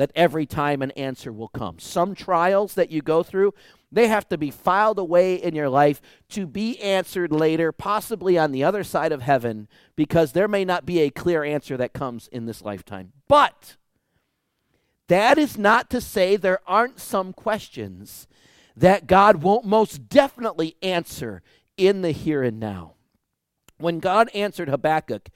that 0.00 0.10
every 0.14 0.46
time 0.46 0.80
an 0.80 0.92
answer 0.92 1.30
will 1.30 1.48
come. 1.48 1.78
Some 1.78 2.14
trials 2.14 2.72
that 2.72 2.90
you 2.90 3.02
go 3.02 3.22
through, 3.22 3.52
they 3.92 4.08
have 4.08 4.26
to 4.30 4.38
be 4.38 4.50
filed 4.50 4.98
away 4.98 5.34
in 5.34 5.54
your 5.54 5.68
life 5.68 6.00
to 6.30 6.46
be 6.46 6.80
answered 6.80 7.30
later, 7.30 7.70
possibly 7.70 8.38
on 8.38 8.50
the 8.50 8.64
other 8.64 8.82
side 8.82 9.12
of 9.12 9.20
heaven, 9.20 9.68
because 9.96 10.32
there 10.32 10.48
may 10.48 10.64
not 10.64 10.86
be 10.86 11.00
a 11.00 11.10
clear 11.10 11.44
answer 11.44 11.76
that 11.76 11.92
comes 11.92 12.28
in 12.28 12.46
this 12.46 12.62
lifetime. 12.62 13.12
But 13.28 13.76
that 15.08 15.36
is 15.36 15.58
not 15.58 15.90
to 15.90 16.00
say 16.00 16.34
there 16.34 16.60
aren't 16.66 16.98
some 16.98 17.34
questions 17.34 18.26
that 18.74 19.06
God 19.06 19.42
won't 19.42 19.66
most 19.66 20.08
definitely 20.08 20.76
answer 20.80 21.42
in 21.76 22.00
the 22.00 22.12
here 22.12 22.42
and 22.42 22.58
now. 22.58 22.94
When 23.76 23.98
God 23.98 24.30
answered 24.32 24.70
Habakkuk, 24.70 25.28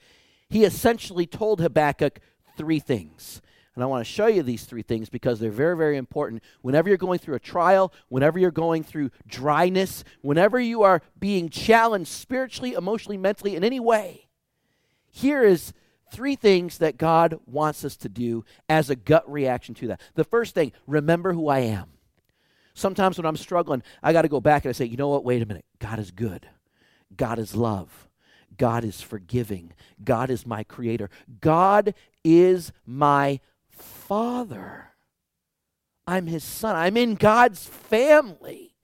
he 0.49 0.63
essentially 0.63 1.27
told 1.27 1.61
Habakkuk 1.61 2.19
three 2.57 2.79
things. 2.79 3.43
And 3.75 3.83
I 3.83 3.87
want 3.87 4.05
to 4.05 4.11
show 4.11 4.27
you 4.27 4.41
these 4.41 4.63
three 4.63 4.83
things 4.83 5.09
because 5.09 5.39
they're 5.39 5.51
very, 5.51 5.75
very 5.75 5.97
important. 5.97 6.41
Whenever 6.61 6.87
you're 6.87 6.97
going 6.97 7.19
through 7.19 7.35
a 7.35 7.39
trial, 7.39 7.91
whenever 8.07 8.39
you're 8.39 8.49
going 8.49 8.83
through 8.83 9.11
dryness, 9.27 10.05
whenever 10.21 10.59
you 10.59 10.83
are 10.83 11.01
being 11.19 11.49
challenged 11.49 12.09
spiritually, 12.09 12.73
emotionally, 12.73 13.17
mentally, 13.17 13.55
in 13.55 13.63
any 13.65 13.81
way, 13.81 14.27
here 15.11 15.43
is 15.43 15.73
three 16.11 16.35
things 16.35 16.77
that 16.77 16.97
God 16.97 17.37
wants 17.45 17.83
us 17.83 17.97
to 17.97 18.09
do 18.09 18.45
as 18.69 18.89
a 18.89 18.95
gut 18.95 19.29
reaction 19.29 19.75
to 19.75 19.87
that. 19.87 20.01
The 20.13 20.23
first 20.23 20.55
thing, 20.55 20.71
remember 20.87 21.33
who 21.33 21.49
I 21.49 21.59
am. 21.59 21.89
Sometimes 22.73 23.17
when 23.17 23.25
I'm 23.25 23.37
struggling, 23.37 23.83
I 24.01 24.13
got 24.13 24.23
to 24.23 24.29
go 24.29 24.41
back 24.41 24.63
and 24.63 24.69
I 24.69 24.73
say, 24.73 24.85
you 24.85 24.97
know 24.97 25.09
what? 25.09 25.25
Wait 25.25 25.41
a 25.41 25.45
minute. 25.45 25.65
God 25.79 25.99
is 25.99 26.11
good. 26.11 26.47
God 27.15 27.39
is 27.39 27.55
love. 27.55 28.07
God 28.57 28.83
is 28.83 29.01
forgiving. 29.01 29.73
God 30.03 30.29
is 30.29 30.45
my 30.45 30.63
creator. 30.63 31.09
God 31.41 31.93
is 32.23 32.71
my 32.85 33.39
father. 33.75 34.91
I'm 36.07 36.27
his 36.27 36.43
son. 36.43 36.75
I'm 36.75 36.97
in 36.97 37.15
God's 37.15 37.65
family. 37.65 38.75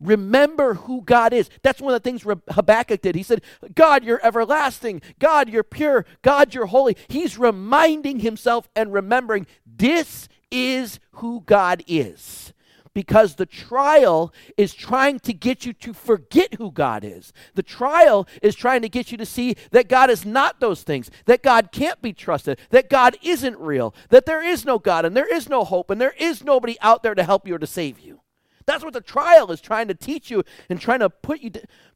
Remember 0.00 0.74
who 0.74 1.02
God 1.02 1.32
is. 1.32 1.50
That's 1.62 1.80
one 1.80 1.94
of 1.94 2.02
the 2.02 2.08
things 2.08 2.24
Habakkuk 2.48 3.02
did. 3.02 3.14
He 3.14 3.22
said, 3.22 3.42
God, 3.74 4.02
you're 4.02 4.24
everlasting. 4.24 5.02
God, 5.18 5.50
you're 5.50 5.62
pure. 5.62 6.06
God, 6.22 6.54
you're 6.54 6.66
holy. 6.66 6.96
He's 7.08 7.38
reminding 7.38 8.20
himself 8.20 8.68
and 8.74 8.92
remembering 8.92 9.46
this 9.66 10.28
is 10.50 11.00
who 11.12 11.42
God 11.42 11.84
is 11.86 12.52
because 12.94 13.34
the 13.34 13.46
trial 13.46 14.32
is 14.56 14.74
trying 14.74 15.20
to 15.20 15.32
get 15.32 15.64
you 15.64 15.72
to 15.74 15.92
forget 15.92 16.54
who 16.54 16.70
God 16.70 17.04
is. 17.04 17.32
The 17.54 17.62
trial 17.62 18.26
is 18.42 18.54
trying 18.54 18.82
to 18.82 18.88
get 18.88 19.12
you 19.12 19.18
to 19.18 19.26
see 19.26 19.56
that 19.70 19.88
God 19.88 20.10
is 20.10 20.24
not 20.24 20.60
those 20.60 20.82
things, 20.82 21.10
that 21.26 21.42
God 21.42 21.70
can't 21.72 22.02
be 22.02 22.12
trusted, 22.12 22.58
that 22.70 22.90
God 22.90 23.16
isn't 23.22 23.58
real, 23.58 23.94
that 24.08 24.26
there 24.26 24.42
is 24.42 24.64
no 24.64 24.78
God 24.78 25.04
and 25.04 25.16
there 25.16 25.32
is 25.32 25.48
no 25.48 25.64
hope 25.64 25.90
and 25.90 26.00
there 26.00 26.14
is 26.18 26.44
nobody 26.44 26.76
out 26.80 27.02
there 27.02 27.14
to 27.14 27.22
help 27.22 27.46
you 27.46 27.54
or 27.54 27.58
to 27.58 27.66
save 27.66 28.00
you. 28.00 28.20
That's 28.66 28.84
what 28.84 28.92
the 28.92 29.00
trial 29.00 29.50
is 29.50 29.60
trying 29.60 29.88
to 29.88 29.94
teach 29.94 30.30
you 30.30 30.44
and 30.68 30.80
trying 30.80 31.00
to 31.00 31.10
put 31.10 31.40
you 31.40 31.50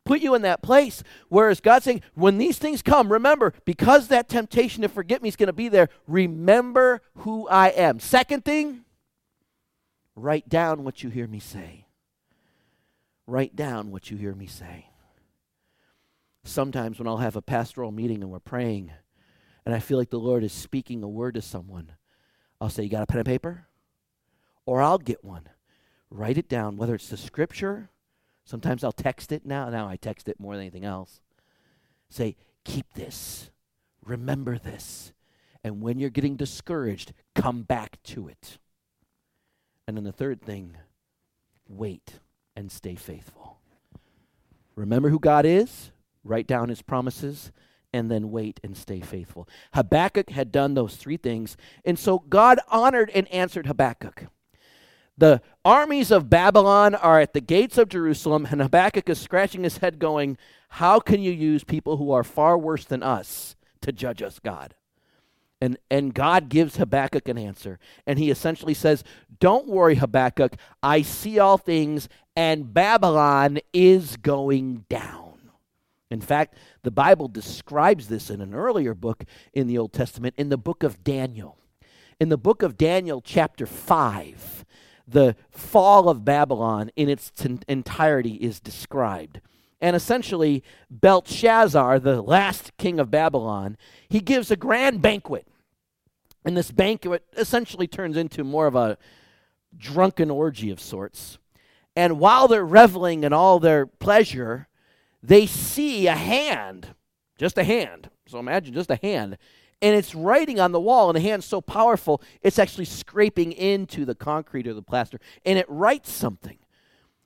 put 0.04 0.20
you 0.20 0.34
in 0.34 0.42
that 0.42 0.62
place. 0.62 1.02
Whereas 1.28 1.60
God's 1.60 1.84
saying, 1.84 2.02
when 2.14 2.38
these 2.38 2.58
things 2.58 2.82
come, 2.82 3.12
remember, 3.12 3.54
because 3.64 4.08
that 4.08 4.28
temptation 4.28 4.82
to 4.82 4.88
forget 4.88 5.22
me 5.22 5.28
is 5.28 5.36
going 5.36 5.46
to 5.46 5.52
be 5.52 5.68
there, 5.68 5.88
remember 6.06 7.00
who 7.18 7.48
I 7.48 7.68
am. 7.68 8.00
Second 8.00 8.44
thing, 8.44 8.83
Write 10.16 10.48
down 10.48 10.84
what 10.84 11.02
you 11.02 11.10
hear 11.10 11.26
me 11.26 11.40
say. 11.40 11.86
Write 13.26 13.56
down 13.56 13.90
what 13.90 14.10
you 14.10 14.16
hear 14.16 14.34
me 14.34 14.46
say. 14.46 14.86
Sometimes 16.44 16.98
when 16.98 17.08
I'll 17.08 17.16
have 17.16 17.36
a 17.36 17.42
pastoral 17.42 17.90
meeting 17.90 18.22
and 18.22 18.30
we're 18.30 18.38
praying, 18.38 18.92
and 19.64 19.74
I 19.74 19.78
feel 19.78 19.96
like 19.96 20.10
the 20.10 20.18
Lord 20.18 20.44
is 20.44 20.52
speaking 20.52 21.02
a 21.02 21.08
word 21.08 21.34
to 21.34 21.42
someone, 21.42 21.92
I'll 22.60 22.68
say, 22.68 22.82
You 22.82 22.90
got 22.90 23.02
a 23.02 23.06
pen 23.06 23.18
and 23.18 23.26
paper? 23.26 23.66
Or 24.66 24.82
I'll 24.82 24.98
get 24.98 25.24
one. 25.24 25.48
Write 26.10 26.38
it 26.38 26.48
down, 26.48 26.76
whether 26.76 26.94
it's 26.94 27.08
the 27.08 27.16
scripture. 27.16 27.90
Sometimes 28.44 28.84
I'll 28.84 28.92
text 28.92 29.32
it 29.32 29.46
now. 29.46 29.70
Now 29.70 29.88
I 29.88 29.96
text 29.96 30.28
it 30.28 30.38
more 30.38 30.54
than 30.54 30.62
anything 30.62 30.84
else. 30.84 31.20
Say, 32.10 32.36
Keep 32.64 32.94
this. 32.94 33.50
Remember 34.04 34.58
this. 34.58 35.12
And 35.62 35.80
when 35.80 35.98
you're 35.98 36.10
getting 36.10 36.36
discouraged, 36.36 37.14
come 37.34 37.62
back 37.62 38.02
to 38.04 38.28
it. 38.28 38.58
And 39.86 39.96
then 39.96 40.04
the 40.04 40.12
third 40.12 40.40
thing, 40.40 40.76
wait 41.68 42.20
and 42.56 42.70
stay 42.70 42.94
faithful. 42.94 43.58
Remember 44.76 45.10
who 45.10 45.18
God 45.18 45.44
is, 45.44 45.92
write 46.24 46.46
down 46.46 46.68
his 46.68 46.82
promises, 46.82 47.52
and 47.92 48.10
then 48.10 48.32
wait 48.32 48.58
and 48.64 48.76
stay 48.76 49.00
faithful. 49.00 49.48
Habakkuk 49.72 50.30
had 50.30 50.50
done 50.50 50.74
those 50.74 50.96
three 50.96 51.16
things, 51.16 51.56
and 51.84 51.98
so 51.98 52.18
God 52.18 52.58
honored 52.68 53.10
and 53.14 53.28
answered 53.28 53.66
Habakkuk. 53.66 54.26
The 55.16 55.42
armies 55.64 56.10
of 56.10 56.28
Babylon 56.28 56.96
are 56.96 57.20
at 57.20 57.34
the 57.34 57.40
gates 57.40 57.78
of 57.78 57.88
Jerusalem, 57.88 58.48
and 58.50 58.60
Habakkuk 58.60 59.08
is 59.08 59.20
scratching 59.20 59.62
his 59.62 59.78
head, 59.78 60.00
going, 60.00 60.36
How 60.70 60.98
can 60.98 61.22
you 61.22 61.30
use 61.30 61.62
people 61.62 61.98
who 61.98 62.10
are 62.10 62.24
far 62.24 62.58
worse 62.58 62.84
than 62.84 63.04
us 63.04 63.54
to 63.82 63.92
judge 63.92 64.22
us, 64.22 64.40
God? 64.40 64.74
And, 65.64 65.78
and 65.90 66.12
God 66.12 66.50
gives 66.50 66.76
Habakkuk 66.76 67.26
an 67.26 67.38
answer. 67.38 67.78
And 68.06 68.18
he 68.18 68.30
essentially 68.30 68.74
says, 68.74 69.02
Don't 69.40 69.66
worry, 69.66 69.94
Habakkuk. 69.94 70.56
I 70.82 71.00
see 71.00 71.38
all 71.38 71.56
things, 71.56 72.06
and 72.36 72.74
Babylon 72.74 73.60
is 73.72 74.18
going 74.18 74.84
down. 74.90 75.38
In 76.10 76.20
fact, 76.20 76.56
the 76.82 76.90
Bible 76.90 77.28
describes 77.28 78.08
this 78.08 78.28
in 78.28 78.42
an 78.42 78.52
earlier 78.52 78.92
book 78.92 79.24
in 79.54 79.66
the 79.66 79.78
Old 79.78 79.94
Testament, 79.94 80.34
in 80.36 80.50
the 80.50 80.58
book 80.58 80.82
of 80.82 81.02
Daniel. 81.02 81.56
In 82.20 82.28
the 82.28 82.36
book 82.36 82.62
of 82.62 82.76
Daniel, 82.76 83.22
chapter 83.22 83.64
5, 83.64 84.66
the 85.08 85.34
fall 85.50 86.10
of 86.10 86.26
Babylon 86.26 86.90
in 86.94 87.08
its 87.08 87.30
t- 87.30 87.58
entirety 87.68 88.34
is 88.34 88.60
described. 88.60 89.40
And 89.80 89.96
essentially, 89.96 90.62
Belshazzar, 90.90 92.00
the 92.00 92.20
last 92.20 92.76
king 92.76 93.00
of 93.00 93.10
Babylon, 93.10 93.78
he 94.10 94.20
gives 94.20 94.50
a 94.50 94.56
grand 94.56 95.00
banquet 95.00 95.48
and 96.44 96.56
this 96.56 96.70
banquet 96.70 97.24
essentially 97.36 97.86
turns 97.86 98.16
into 98.16 98.44
more 98.44 98.66
of 98.66 98.74
a 98.74 98.98
drunken 99.76 100.30
orgy 100.30 100.70
of 100.70 100.80
sorts. 100.80 101.38
And 101.96 102.18
while 102.18 102.48
they're 102.48 102.64
reveling 102.64 103.24
in 103.24 103.32
all 103.32 103.58
their 103.58 103.86
pleasure, 103.86 104.68
they 105.22 105.46
see 105.46 106.06
a 106.06 106.14
hand, 106.14 106.94
just 107.38 107.56
a 107.56 107.64
hand. 107.64 108.10
So 108.26 108.38
imagine 108.38 108.74
just 108.74 108.90
a 108.90 108.96
hand. 108.96 109.38
And 109.80 109.94
it's 109.94 110.14
writing 110.14 110.60
on 110.60 110.72
the 110.72 110.80
wall, 110.80 111.10
and 111.10 111.16
the 111.16 111.20
hand's 111.20 111.46
so 111.46 111.60
powerful, 111.60 112.22
it's 112.42 112.58
actually 112.58 112.86
scraping 112.86 113.52
into 113.52 114.04
the 114.04 114.14
concrete 114.14 114.66
or 114.66 114.74
the 114.74 114.82
plaster, 114.82 115.20
and 115.44 115.58
it 115.58 115.66
writes 115.68 116.10
something. 116.10 116.58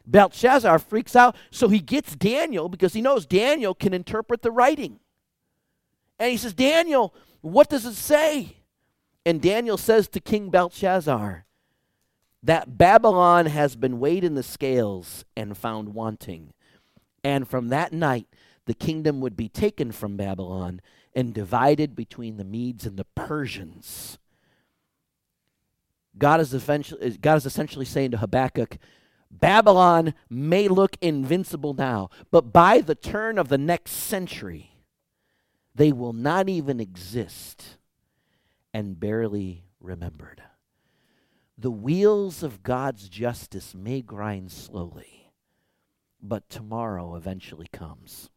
Belshazzar 0.06 0.78
freaks 0.78 1.14
out, 1.14 1.36
so 1.50 1.68
he 1.68 1.80
gets 1.80 2.16
Daniel 2.16 2.68
because 2.68 2.94
he 2.94 3.02
knows 3.02 3.26
Daniel 3.26 3.74
can 3.74 3.92
interpret 3.92 4.42
the 4.42 4.50
writing. 4.50 4.98
And 6.18 6.30
he 6.30 6.36
says, 6.36 6.54
Daniel, 6.54 7.14
what 7.42 7.68
does 7.68 7.84
it 7.84 7.94
say? 7.94 8.56
And 9.28 9.42
Daniel 9.42 9.76
says 9.76 10.08
to 10.08 10.20
King 10.20 10.48
Belshazzar 10.48 11.44
that 12.42 12.78
Babylon 12.78 13.44
has 13.44 13.76
been 13.76 14.00
weighed 14.00 14.24
in 14.24 14.36
the 14.36 14.42
scales 14.42 15.26
and 15.36 15.54
found 15.54 15.92
wanting. 15.92 16.54
And 17.22 17.46
from 17.46 17.68
that 17.68 17.92
night, 17.92 18.26
the 18.64 18.72
kingdom 18.72 19.20
would 19.20 19.36
be 19.36 19.50
taken 19.50 19.92
from 19.92 20.16
Babylon 20.16 20.80
and 21.14 21.34
divided 21.34 21.94
between 21.94 22.38
the 22.38 22.44
Medes 22.44 22.86
and 22.86 22.96
the 22.96 23.04
Persians. 23.14 24.18
God 26.16 26.40
is, 26.40 26.54
God 27.20 27.36
is 27.36 27.44
essentially 27.44 27.84
saying 27.84 28.12
to 28.12 28.16
Habakkuk, 28.16 28.78
Babylon 29.30 30.14
may 30.30 30.68
look 30.68 30.96
invincible 31.02 31.74
now, 31.74 32.08
but 32.30 32.50
by 32.50 32.80
the 32.80 32.94
turn 32.94 33.36
of 33.36 33.48
the 33.48 33.58
next 33.58 33.90
century, 33.90 34.70
they 35.74 35.92
will 35.92 36.14
not 36.14 36.48
even 36.48 36.80
exist 36.80 37.74
and 38.78 39.00
barely 39.00 39.64
remembered. 39.80 40.40
The 41.58 41.70
wheels 41.70 42.44
of 42.44 42.62
God's 42.62 43.08
justice 43.08 43.74
may 43.74 44.02
grind 44.02 44.52
slowly, 44.52 45.32
but 46.22 46.48
tomorrow 46.48 47.16
eventually 47.16 47.66
comes. 47.72 48.30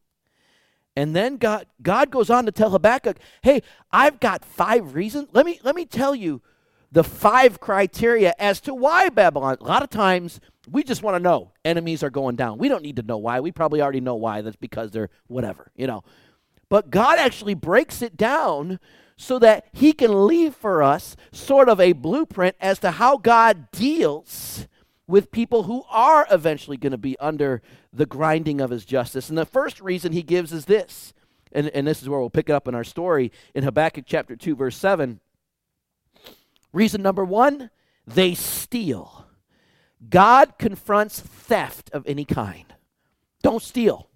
And 0.95 1.15
then 1.15 1.38
God, 1.38 1.67
God 1.83 2.10
goes 2.10 2.31
on 2.31 2.48
to 2.48 2.51
tell 2.51 2.71
Habakkuk, 2.71 3.17
hey, 3.43 3.62
I've 3.91 4.19
got 4.19 4.43
five 4.43 4.95
reasons. 4.95 5.27
Let 5.31 5.45
me, 5.45 5.60
let 5.62 5.75
me 5.75 5.86
tell 5.86 6.15
you 6.15 6.41
the 6.91 7.03
five 7.03 7.60
criteria 7.60 8.33
as 8.39 8.60
to 8.62 8.74
why 8.74 9.10
Babylon. 9.10 9.57
A 9.62 9.63
lot 9.63 9.83
of 9.83 9.91
times 9.91 10.39
we 10.67 10.83
just 10.83 11.03
want 11.03 11.13
to 11.13 11.19
know 11.19 11.51
enemies 11.63 12.01
are 12.01 12.10
going 12.10 12.36
down. 12.36 12.57
We 12.57 12.67
don't 12.67 12.81
need 12.81 12.95
to 12.95 13.03
know 13.03 13.19
why. 13.19 13.41
We 13.41 13.51
probably 13.51 13.79
already 13.79 14.01
know 14.01 14.15
why. 14.15 14.41
That's 14.41 14.55
because 14.55 14.89
they're 14.89 15.12
whatever, 15.27 15.71
you 15.75 15.86
know. 15.86 16.03
but 16.67 16.89
God 16.89 17.19
actually 17.19 17.53
breaks 17.53 18.01
it 18.01 18.17
down 18.17 18.79
so 19.22 19.38
that 19.38 19.68
He 19.72 19.94
can 19.94 20.25
leave 20.25 20.56
for 20.56 20.82
us 20.82 21.16
sort 21.32 21.70
of 21.70 21.80
a 21.80 21.94
blueprint 21.94 22.56
as 22.60 22.80
to 22.80 22.90
how 22.90 23.18
God 23.18 23.70
deals 23.72 24.68
with 25.06 25.32
people 25.32 25.63
who 25.63 25.84
are 25.92 26.25
eventually 26.32 26.75
going 26.75 26.92
to 26.92 26.98
be 26.98 27.16
under 27.20 27.62
the 27.94 28.08
grinding 28.08 28.60
of 28.60 28.72
His 28.72 28.84
justice. 28.84 29.30
And 29.30 29.38
the 29.38 29.46
first 29.46 29.80
reason 29.80 30.12
He 30.12 30.24
gives 30.24 30.51
is 30.51 30.66
this, 30.66 31.13
and, 31.51 31.70
and 31.70 31.86
this 31.86 32.01
is 32.01 32.10
where 32.10 32.20
we'll 32.20 32.32
pick 32.32 32.50
it 32.50 32.54
up 32.54 32.68
in 32.68 32.74
our 32.74 32.84
story 32.84 33.32
in 33.54 33.63
Habakkuk 33.63 34.06
chapter 34.08 34.36
2, 34.36 34.56
verse 34.56 34.75
7. 34.75 35.20
Reason 36.74 37.00
number 37.01 37.24
one, 37.24 37.70
they 38.08 38.34
steal. 38.34 39.28
God 40.10 40.58
confronts 40.58 41.20
theft 41.20 41.92
of 41.94 42.08
any 42.08 42.25
kind. 42.25 42.74
Don't 43.44 43.62
steal. 43.62 44.10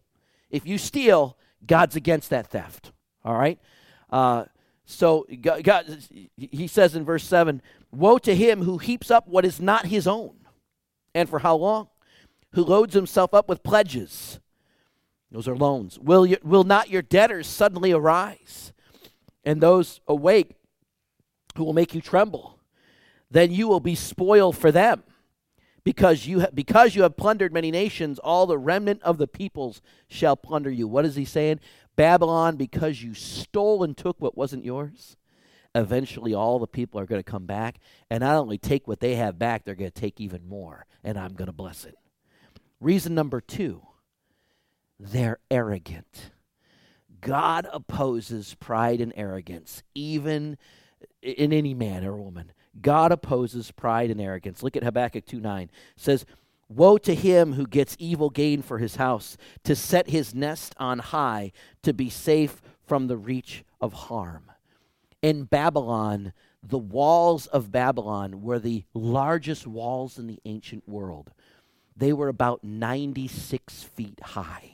If 0.50 0.66
you 0.66 0.80
steal, 0.80 1.38
God's 1.64 1.96
against 1.96 2.32
that 2.32 2.48
theft. 2.48 2.92
All 3.24 3.36
right? 3.36 3.60
Uh, 4.10 4.46
so 4.86 5.26
God, 5.42 5.98
he 6.38 6.68
says 6.68 6.96
in 6.96 7.04
verse 7.04 7.24
7 7.24 7.62
Woe 7.92 8.18
to 8.20 8.36
him 8.36 8.64
who 8.64 8.78
heaps 8.78 9.10
up 9.10 9.28
what 9.28 9.46
is 9.46 9.60
not 9.60 9.88
his 9.88 10.08
own. 10.08 10.36
And 11.14 11.30
for 11.30 11.40
how 11.40 11.56
long? 11.56 11.88
Who 12.52 12.64
loads 12.64 12.94
himself 12.94 13.34
up 13.34 13.50
with 13.50 13.64
pledges. 13.64 14.40
Those 15.32 15.48
are 15.48 15.56
loans. 15.56 15.98
Will, 16.00 16.26
you, 16.26 16.38
will 16.44 16.64
not 16.64 16.90
your 16.90 17.02
debtors 17.02 17.48
suddenly 17.48 17.92
arise? 17.92 18.74
And 19.44 19.60
those 19.60 20.02
awake 20.08 20.56
who 21.58 21.64
will 21.64 21.74
make 21.74 21.96
you 21.96 22.02
tremble. 22.02 22.60
Then 23.32 23.52
you 23.52 23.68
will 23.68 23.80
be 23.80 23.96
spoiled 23.96 24.58
for 24.58 24.72
them 24.72 25.04
because 25.84 26.26
you, 26.26 26.42
ha- 26.42 26.48
because 26.54 26.96
you 26.96 27.04
have 27.04 27.18
plundered 27.18 27.54
many 27.54 27.72
nations, 27.72 28.20
all 28.20 28.46
the 28.46 28.58
remnant 28.58 29.02
of 29.04 29.18
the 29.18 29.28
peoples 29.28 29.82
shall 30.08 30.36
plunder 30.36 30.70
you. 30.70 30.88
What 30.88 31.06
is 31.06 31.16
he 31.16 31.26
saying? 31.26 31.60
Babylon, 31.96 32.58
because 32.58 33.02
you 33.02 33.14
stole 33.14 33.84
and 33.84 33.96
took 33.96 34.20
what 34.20 34.38
wasn't 34.38 34.66
yours, 34.66 35.18
eventually 35.74 36.34
all 36.34 36.60
the 36.60 36.68
people 36.68 37.00
are 37.00 37.06
going 37.06 37.20
to 37.20 37.32
come 37.32 37.46
back 37.46 37.80
and 38.10 38.22
not 38.22 38.36
only 38.38 38.58
take 38.58 38.88
what 38.88 39.00
they 39.00 39.16
have 39.16 39.38
back, 39.38 39.66
they're 39.66 39.76
going 39.76 39.92
to 39.92 40.02
take 40.02 40.20
even 40.20 40.48
more, 40.48 40.86
and 41.04 41.18
I'm 41.18 41.34
going 41.34 41.48
to 41.48 41.54
bless 41.54 41.86
it. 41.86 41.96
Reason 42.80 43.14
number 43.14 43.42
two 43.42 43.82
they're 45.00 45.40
arrogant. 45.52 46.32
God 47.20 47.68
opposes 47.72 48.56
pride 48.56 49.02
and 49.02 49.12
arrogance, 49.16 49.84
even 49.94 50.58
in 51.22 51.52
any 51.52 51.74
man 51.74 52.06
or 52.06 52.16
woman. 52.16 52.52
God 52.82 53.12
opposes 53.12 53.72
pride 53.72 54.12
and 54.12 54.22
arrogance. 54.22 54.62
Look 54.62 54.76
at 54.78 54.84
Habakkuk 54.84 55.26
2 55.26 55.40
9. 55.40 55.64
It 55.64 55.72
says, 55.96 56.26
Woe 56.68 56.98
to 57.00 57.14
him 57.14 57.54
who 57.54 57.68
gets 57.68 57.96
evil 58.00 58.30
gain 58.30 58.62
for 58.62 58.80
his 58.80 58.96
house, 58.96 59.38
to 59.64 59.76
set 59.76 60.10
his 60.10 60.34
nest 60.34 60.74
on 60.78 61.00
high, 61.00 61.52
to 61.84 61.94
be 61.94 62.10
safe 62.10 62.62
from 62.86 63.08
the 63.08 63.18
reach 63.18 63.64
of 63.80 63.94
harm. 63.94 64.52
In 65.22 65.44
Babylon, 65.44 66.34
the 66.64 66.80
walls 66.80 67.46
of 67.48 67.72
Babylon 67.72 68.42
were 68.42 68.60
the 68.60 68.86
largest 68.94 69.68
walls 69.68 70.18
in 70.18 70.28
the 70.28 70.40
ancient 70.46 70.88
world. 70.90 71.32
They 71.96 72.14
were 72.14 72.28
about 72.28 72.64
96 72.64 73.84
feet 73.84 74.20
high. 74.22 74.72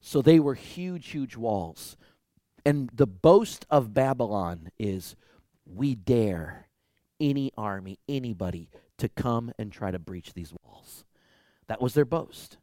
So 0.00 0.22
they 0.22 0.38
were 0.38 0.54
huge, 0.54 1.08
huge 1.08 1.36
walls. 1.36 1.96
And 2.64 2.90
the 2.92 3.06
boast 3.06 3.66
of 3.70 3.94
Babylon 3.94 4.70
is 4.78 5.16
we 5.64 5.94
dare 5.94 6.68
any 7.18 7.50
army, 7.56 7.98
anybody 8.08 8.68
to 8.98 9.08
come 9.08 9.52
and 9.58 9.72
try 9.72 9.90
to 9.90 9.98
breach 9.98 10.34
these 10.34 10.52
walls. 10.62 11.04
That 11.68 11.80
was 11.80 11.94
their 11.94 12.04
boast. 12.04 12.58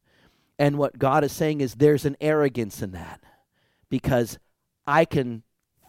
And 0.58 0.78
what 0.78 1.00
God 1.00 1.24
is 1.24 1.32
saying 1.32 1.62
is 1.62 1.76
there's 1.76 2.06
an 2.06 2.18
arrogance 2.22 2.82
in 2.82 2.92
that 2.92 3.22
because 3.90 4.38
I 4.88 5.06
can 5.06 5.44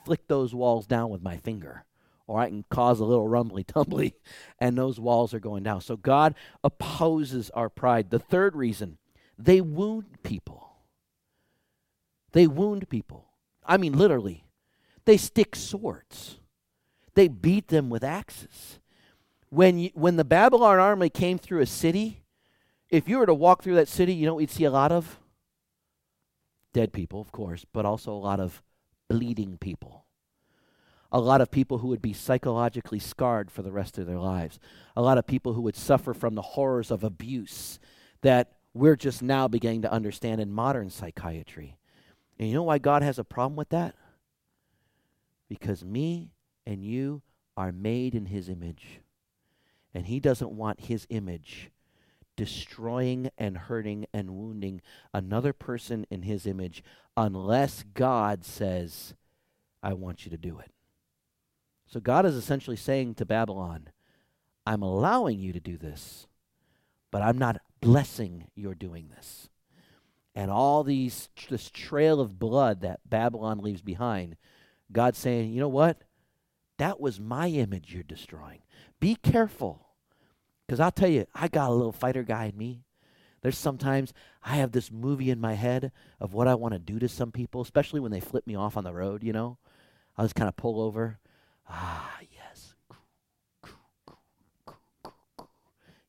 flick 0.05 0.27
those 0.27 0.55
walls 0.55 0.87
down 0.87 1.11
with 1.11 1.23
my 1.23 1.37
finger 1.37 1.85
or 2.27 2.41
I 2.41 2.49
can 2.49 2.65
cause 2.71 2.99
a 2.99 3.05
little 3.05 3.29
rumbly 3.29 3.65
tumbly 3.65 4.15
and 4.59 4.77
those 4.77 4.99
walls 4.99 5.35
are 5.35 5.41
going 5.41 5.63
down. 5.63 5.81
So 5.81 5.97
God 5.97 6.35
opposes 6.65 7.51
our 7.51 7.69
pride. 7.69 8.11
The 8.11 8.19
third 8.19 8.57
reason, 8.57 8.99
they 9.39 9.61
wound 9.61 10.23
people. 10.23 10.71
They 12.33 12.47
wound 12.47 12.89
people. 12.89 13.27
I 13.65 13.77
mean, 13.77 13.97
literally, 13.97 14.45
they 15.05 15.17
stick 15.17 15.57
swords. 15.57 16.39
They 17.15 17.29
beat 17.29 17.69
them 17.69 17.89
with 17.89 18.05
axes. 18.05 18.79
When, 19.51 19.79
you, 19.79 19.91
when 19.95 20.17
the 20.17 20.25
Babylon 20.25 20.79
army 20.79 21.09
came 21.09 21.39
through 21.39 21.61
a 21.61 21.67
city, 21.67 22.23
if 22.91 23.09
you 23.09 23.19
were 23.19 23.27
to 23.27 23.35
walk 23.35 23.63
through 23.63 23.77
that 23.77 23.89
city, 23.89 24.13
you 24.15 24.27
know 24.27 24.39
you'd 24.39 24.51
see 24.51 24.65
a 24.65 24.71
lot 24.71 24.93
of? 24.93 25.19
Dead 26.73 26.93
people, 26.93 27.21
of 27.21 27.33
course, 27.33 27.65
but 27.73 27.87
also 27.87 28.13
a 28.13 28.15
lot 28.15 28.41
of 28.41 28.63
bleeding 29.09 29.57
people. 29.59 30.05
A 31.13 31.21
lot 31.21 31.41
of 31.41 31.51
people 31.51 31.79
who 31.79 31.89
would 31.89 32.03
be 32.03 32.13
psychologically 32.13 32.99
scarred 32.99 33.51
for 33.51 33.63
the 33.63 33.73
rest 33.73 33.97
of 33.97 34.07
their 34.07 34.19
lives. 34.19 34.59
A 34.97 35.03
lot 35.03 35.19
of 35.19 35.27
people 35.27 35.55
who 35.55 35.63
would 35.63 35.77
suffer 35.77 36.13
from 36.13 36.35
the 36.35 36.43
horrors 36.43 36.91
of 36.91 37.05
abuse 37.05 37.79
that 38.23 38.53
we're 38.75 38.97
just 38.97 39.23
now 39.23 39.49
beginning 39.49 39.83
to 39.83 39.93
understand 39.93 40.41
in 40.41 40.53
modern 40.53 40.91
psychiatry. 40.91 41.79
And 42.39 42.49
you 42.49 42.55
know 42.55 42.65
why 42.65 42.79
God 42.79 43.03
has 43.03 43.19
a 43.19 43.25
problem 43.25 43.57
with 43.57 43.71
that? 43.71 43.95
Because 45.49 45.85
me 45.85 46.33
and 46.67 46.85
you 46.85 47.23
are 47.57 47.73
made 47.73 48.15
in 48.15 48.27
his 48.27 48.49
image. 48.49 49.01
And 49.97 50.09
he 50.09 50.21
doesn't 50.21 50.51
want 50.51 50.79
his 50.83 51.07
image 51.09 51.71
destroying 52.37 53.31
and 53.39 53.57
hurting 53.57 54.05
and 54.13 54.37
wounding 54.37 54.83
another 55.15 55.55
person 55.55 56.07
in 56.11 56.21
his 56.21 56.47
image 56.47 56.85
unless 57.17 57.83
God 57.95 58.45
says, 58.45 59.15
I 59.83 59.95
want 59.95 60.27
you 60.27 60.31
to 60.33 60.37
do 60.37 60.59
it. 60.59 60.71
So 61.87 61.99
God 61.99 62.27
is 62.27 62.35
essentially 62.35 62.77
saying 62.77 63.15
to 63.15 63.25
Babylon, 63.25 63.89
I'm 64.67 64.83
allowing 64.83 65.39
you 65.39 65.55
to 65.55 65.61
do 65.61 65.79
this, 65.79 66.27
but 67.11 67.23
I'm 67.23 67.39
not 67.39 67.63
blessing 67.81 68.49
your 68.55 68.75
doing 68.75 69.09
this. 69.17 69.49
And 70.35 70.51
all 70.51 70.85
these 70.85 71.31
this 71.49 71.71
trail 71.71 72.21
of 72.21 72.39
blood 72.39 72.83
that 72.83 73.01
Babylon 73.09 73.61
leaves 73.61 73.81
behind, 73.81 74.37
God's 74.93 75.17
saying, 75.17 75.55
you 75.55 75.61
know 75.61 75.69
what? 75.69 76.03
That 76.77 77.01
was 77.01 77.19
my 77.19 77.49
image 77.49 77.95
you're 77.95 78.03
destroying. 78.03 78.61
Be 79.01 79.15
careful. 79.15 79.86
Because 80.67 80.81
I'll 80.81 80.91
tell 80.91 81.09
you, 81.09 81.27
I 81.35 81.49
got 81.49 81.71
a 81.71 81.75
little 81.75 81.93
fighter 81.93 82.23
guy 82.23 82.47
in 82.47 82.57
me. 82.57 82.83
There's 83.43 83.59
sometimes 83.59 84.13
I 84.43 84.57
have 84.57 84.73
this 84.73 84.91
movie 84.91 85.31
in 85.31 85.41
my 85.41 85.55
head 85.55 85.93
of 86.19 86.35
what 86.35 86.49
I 86.49 86.55
want 86.55 86.75
to 86.75 86.81
do 86.81 86.99
to 86.99 87.09
some 87.09 87.31
people, 87.31 87.61
especially 87.61 88.01
when 88.01 88.11
they 88.11 88.21
flip 88.21 88.47
me 88.47 88.57
off 88.57 88.77
on 88.77 88.85
the 88.85 88.93
road, 88.93 89.23
you 89.23 89.33
know. 89.33 89.59
I'll 90.17 90.25
just 90.25 90.35
kind 90.35 90.49
of 90.49 90.57
pull 90.57 90.81
over. 90.81 91.19
Ah, 91.69 92.19
yes. 92.33 92.75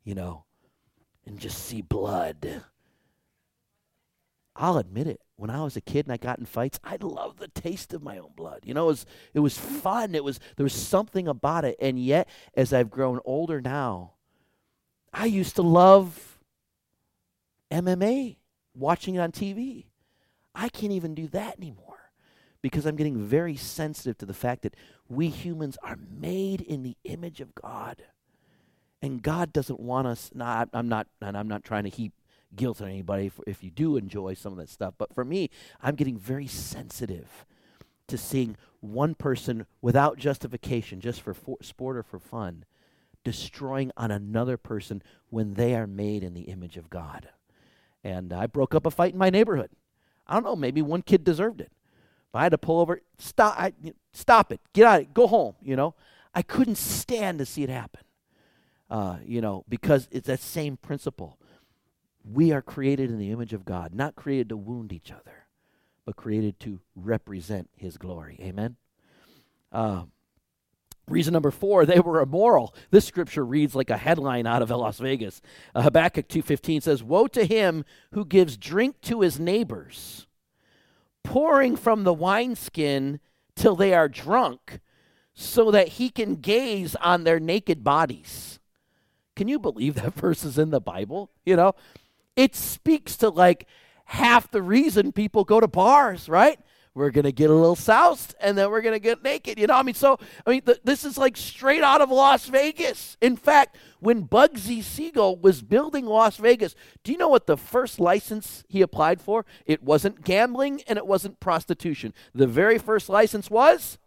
You 0.03 0.15
know, 0.15 0.45
and 1.25 1.37
just 1.39 1.65
see 1.65 1.81
blood. 1.81 2.63
I'll 4.55 4.77
admit 4.77 5.05
it 5.05 5.21
when 5.35 5.51
I 5.51 5.63
was 5.63 5.77
a 5.77 5.81
kid 5.81 6.07
and 6.07 6.13
I 6.13 6.17
got 6.17 6.39
in 6.39 6.45
fights, 6.45 6.79
I 6.83 6.97
loved 6.99 7.39
the 7.39 7.47
taste 7.47 7.93
of 7.93 8.01
my 8.01 8.17
own 8.17 8.31
blood. 8.35 8.61
You 8.63 8.73
know, 8.73 8.85
it 8.85 8.87
was 8.87 9.05
it 9.35 9.39
was 9.39 9.57
fun. 9.57 10.15
It 10.15 10.23
was 10.23 10.39
there 10.55 10.63
was 10.63 10.73
something 10.73 11.27
about 11.27 11.63
it. 11.63 11.77
And 11.79 11.99
yet, 11.99 12.27
as 12.55 12.73
I've 12.73 12.89
grown 12.89 13.19
older 13.23 13.61
now, 13.61 14.13
I 15.17 15.25
used 15.25 15.55
to 15.55 15.63
love 15.63 16.37
MMA, 17.71 18.37
watching 18.75 19.15
it 19.15 19.19
on 19.19 19.31
TV. 19.31 19.85
I 20.53 20.69
can't 20.69 20.91
even 20.93 21.15
do 21.15 21.27
that 21.29 21.57
anymore 21.57 22.11
because 22.61 22.85
I'm 22.85 22.95
getting 22.95 23.17
very 23.17 23.55
sensitive 23.55 24.19
to 24.19 24.27
the 24.27 24.33
fact 24.33 24.61
that 24.61 24.75
we 25.09 25.29
humans 25.29 25.75
are 25.81 25.97
made 26.19 26.61
in 26.61 26.83
the 26.83 26.95
image 27.03 27.41
of 27.41 27.55
God. 27.55 28.03
And 29.01 29.23
God 29.23 29.51
doesn't 29.51 29.79
want 29.79 30.05
us. 30.05 30.29
Not, 30.35 30.69
I'm 30.71 30.87
not, 30.87 31.07
and 31.19 31.35
I'm 31.35 31.47
not 31.47 31.63
trying 31.63 31.85
to 31.85 31.89
heap 31.89 32.13
guilt 32.55 32.79
on 32.79 32.89
anybody 32.89 33.29
for, 33.29 33.43
if 33.47 33.63
you 33.63 33.71
do 33.71 33.97
enjoy 33.97 34.35
some 34.35 34.51
of 34.51 34.59
that 34.59 34.69
stuff. 34.69 34.93
But 34.99 35.15
for 35.15 35.25
me, 35.25 35.49
I'm 35.81 35.95
getting 35.95 36.17
very 36.17 36.47
sensitive 36.47 37.45
to 38.07 38.19
seeing 38.19 38.55
one 38.81 39.15
person 39.15 39.65
without 39.81 40.17
justification, 40.19 41.01
just 41.01 41.21
for, 41.21 41.33
for 41.33 41.57
sport 41.61 41.97
or 41.97 42.03
for 42.03 42.19
fun, 42.19 42.65
destroying 43.27 43.91
on 43.97 44.09
another 44.09 44.55
person 44.55 45.03
when 45.29 45.55
they 45.55 45.75
are 45.75 45.85
made 45.85 46.23
in 46.23 46.33
the 46.33 46.43
image 46.43 46.77
of 46.77 46.89
God. 46.89 47.27
And 48.01 48.31
I 48.31 48.47
broke 48.47 48.73
up 48.73 48.85
a 48.85 48.89
fight 48.89 49.11
in 49.11 49.19
my 49.19 49.29
neighborhood. 49.29 49.69
I 50.25 50.35
don't 50.35 50.45
know, 50.45 50.55
maybe 50.55 50.81
one 50.81 51.01
kid 51.01 51.25
deserved 51.25 51.59
it. 51.59 51.69
But 52.31 52.39
I 52.39 52.43
had 52.43 52.51
to 52.53 52.57
pull 52.57 52.79
over, 52.79 53.01
stop, 53.17 53.59
I, 53.59 53.73
stop 54.13 54.53
it, 54.53 54.61
get 54.71 54.85
out, 54.85 55.13
go 55.13 55.27
home, 55.27 55.55
you 55.61 55.75
know. 55.75 55.93
I 56.33 56.41
couldn't 56.41 56.77
stand 56.77 57.39
to 57.39 57.45
see 57.45 57.63
it 57.63 57.69
happen, 57.69 57.99
uh, 58.89 59.17
you 59.25 59.41
know, 59.41 59.65
because 59.67 60.07
it's 60.09 60.27
that 60.27 60.39
same 60.39 60.77
principle. 60.77 61.37
We 62.23 62.53
are 62.53 62.61
created 62.61 63.09
in 63.09 63.19
the 63.19 63.31
image 63.31 63.51
of 63.51 63.65
God, 63.65 63.93
not 63.93 64.15
created 64.15 64.47
to 64.49 64.55
wound 64.55 64.93
each 64.93 65.11
other, 65.11 65.47
but 66.05 66.15
created 66.15 66.61
to 66.61 66.79
represent 66.95 67.69
His 67.75 67.97
glory. 67.97 68.39
Amen? 68.41 68.77
Uh, 69.69 70.03
reason 71.07 71.33
number 71.33 71.51
four, 71.51 71.85
they 71.85 71.99
were 71.99 72.21
immoral. 72.21 72.75
This 72.91 73.05
scripture 73.05 73.45
reads 73.45 73.75
like 73.75 73.89
a 73.89 73.97
headline 73.97 74.45
out 74.45 74.61
of 74.61 74.69
Las 74.69 74.99
Vegas. 74.99 75.41
Uh, 75.73 75.83
Habakkuk 75.83 76.27
2.15 76.27 76.83
says, 76.83 77.03
Woe 77.03 77.27
to 77.27 77.45
him 77.45 77.85
who 78.11 78.25
gives 78.25 78.57
drink 78.57 78.99
to 79.01 79.21
his 79.21 79.39
neighbors, 79.39 80.27
pouring 81.23 81.75
from 81.75 82.03
the 82.03 82.13
wineskin 82.13 83.19
till 83.55 83.75
they 83.75 83.93
are 83.93 84.09
drunk, 84.09 84.79
so 85.33 85.71
that 85.71 85.89
he 85.89 86.09
can 86.09 86.35
gaze 86.35 86.95
on 86.95 87.23
their 87.23 87.39
naked 87.39 87.83
bodies. 87.83 88.59
Can 89.35 89.47
you 89.47 89.59
believe 89.59 89.95
that 89.95 90.13
verse 90.15 90.43
is 90.43 90.57
in 90.57 90.71
the 90.71 90.81
Bible? 90.81 91.31
You 91.45 91.55
know, 91.55 91.75
it 92.35 92.55
speaks 92.55 93.15
to 93.17 93.29
like 93.29 93.67
half 94.05 94.49
the 94.51 94.61
reason 94.61 95.11
people 95.11 95.43
go 95.43 95.59
to 95.59 95.67
bars, 95.67 96.27
right? 96.27 96.59
We're 96.97 97.11
to 97.11 97.31
get 97.31 97.51
a 97.51 97.53
little 97.53 97.75
soused 97.75 98.33
and 98.41 98.57
then 98.57 98.71
we're 98.71 98.81
to 98.81 98.99
get 98.99 99.23
naked. 99.23 99.59
You 99.59 99.67
know, 99.67 99.75
what 99.75 99.81
I 99.81 99.83
mean, 99.83 99.95
so, 99.95 100.17
I 100.47 100.49
mean, 100.49 100.61
th- 100.61 100.81
this 100.83 101.05
is 101.05 101.15
like 101.15 101.37
straight 101.37 101.83
out 101.83 102.01
of 102.01 102.09
Las 102.09 102.47
Vegas. 102.47 103.17
In 103.21 103.35
fact, 103.35 103.77
when 103.99 104.27
Bugsy 104.27 104.81
Siegel 104.81 105.37
was 105.37 105.61
building 105.61 106.07
Las 106.07 106.37
Vegas, 106.37 106.73
do 107.03 107.11
you 107.11 107.19
know 107.19 107.27
what 107.27 107.45
the 107.45 107.55
first 107.55 107.99
license 107.99 108.63
he 108.67 108.81
applied 108.81 109.21
for? 109.21 109.45
It 109.67 109.83
wasn't 109.83 110.23
gambling 110.23 110.81
and 110.87 110.97
it 110.97 111.05
wasn't 111.05 111.39
prostitution. 111.39 112.15
The 112.33 112.47
very 112.47 112.79
first 112.79 113.09
license 113.09 113.51
was 113.51 113.99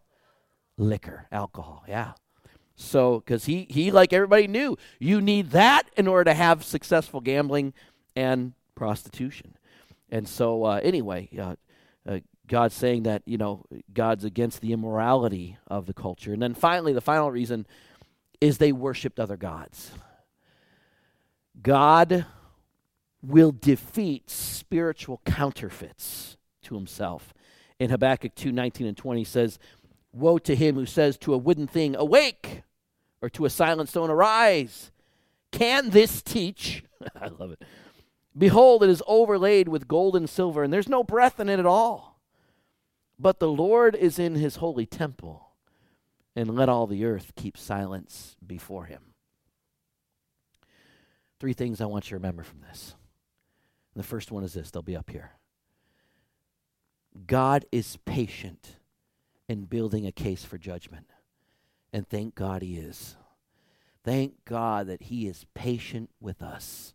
liquor, 0.76 1.28
alcohol. 1.30 1.84
Yeah. 1.86 2.14
So, 2.74 3.20
because 3.20 3.44
he, 3.44 3.66
he, 3.70 3.92
like 3.92 4.12
everybody 4.12 4.48
knew, 4.48 4.76
you 4.98 5.20
need 5.20 5.50
that 5.50 5.88
in 5.96 6.08
order 6.08 6.24
to 6.24 6.34
have 6.34 6.64
successful 6.64 7.20
gambling 7.20 7.72
and 8.16 8.54
prostitution. 8.74 9.54
And 10.10 10.26
so, 10.26 10.64
uh, 10.64 10.80
anyway, 10.82 11.28
uh, 11.38 11.54
uh, 12.08 12.20
God's 12.50 12.74
saying 12.74 13.04
that, 13.04 13.22
you 13.26 13.38
know, 13.38 13.64
God's 13.94 14.24
against 14.24 14.60
the 14.60 14.72
immorality 14.72 15.56
of 15.68 15.86
the 15.86 15.94
culture. 15.94 16.32
And 16.32 16.42
then 16.42 16.52
finally, 16.52 16.92
the 16.92 17.00
final 17.00 17.30
reason 17.30 17.64
is 18.40 18.58
they 18.58 18.72
worshiped 18.72 19.20
other 19.20 19.36
gods. 19.36 19.92
God 21.62 22.26
will 23.22 23.52
defeat 23.52 24.28
spiritual 24.28 25.20
counterfeits 25.24 26.36
to 26.62 26.74
himself. 26.74 27.32
In 27.78 27.90
Habakkuk 27.90 28.34
2 28.34 28.50
19 28.50 28.88
and 28.88 28.96
20 28.96 29.22
says, 29.22 29.60
Woe 30.12 30.38
to 30.38 30.56
him 30.56 30.74
who 30.74 30.86
says 30.86 31.16
to 31.18 31.32
a 31.32 31.38
wooden 31.38 31.68
thing, 31.68 31.94
Awake! 31.94 32.62
or 33.22 33.30
to 33.30 33.44
a 33.44 33.50
silent 33.50 33.88
stone, 33.88 34.10
Arise. 34.10 34.90
Can 35.52 35.90
this 35.90 36.20
teach? 36.20 36.82
I 37.20 37.28
love 37.28 37.52
it. 37.52 37.62
Behold, 38.36 38.82
it 38.82 38.90
is 38.90 39.02
overlaid 39.06 39.68
with 39.68 39.86
gold 39.86 40.16
and 40.16 40.28
silver, 40.28 40.64
and 40.64 40.72
there's 40.72 40.88
no 40.88 41.04
breath 41.04 41.38
in 41.38 41.48
it 41.48 41.60
at 41.60 41.66
all. 41.66 42.09
But 43.20 43.38
the 43.38 43.50
Lord 43.50 43.94
is 43.94 44.18
in 44.18 44.34
his 44.34 44.56
holy 44.56 44.86
temple, 44.86 45.50
and 46.34 46.54
let 46.54 46.70
all 46.70 46.86
the 46.86 47.04
earth 47.04 47.32
keep 47.36 47.58
silence 47.58 48.34
before 48.44 48.86
him. 48.86 49.02
Three 51.38 51.52
things 51.52 51.82
I 51.82 51.86
want 51.86 52.06
you 52.06 52.10
to 52.10 52.14
remember 52.16 52.42
from 52.42 52.60
this. 52.60 52.94
The 53.94 54.02
first 54.02 54.32
one 54.32 54.42
is 54.42 54.54
this, 54.54 54.70
they'll 54.70 54.80
be 54.80 54.96
up 54.96 55.10
here. 55.10 55.32
God 57.26 57.66
is 57.70 57.98
patient 58.06 58.76
in 59.48 59.64
building 59.64 60.06
a 60.06 60.12
case 60.12 60.44
for 60.44 60.56
judgment. 60.56 61.06
And 61.92 62.08
thank 62.08 62.34
God 62.34 62.62
He 62.62 62.76
is. 62.76 63.16
Thank 64.02 64.44
God 64.46 64.86
that 64.86 65.02
He 65.02 65.26
is 65.26 65.44
patient 65.52 66.08
with 66.20 66.40
us. 66.40 66.94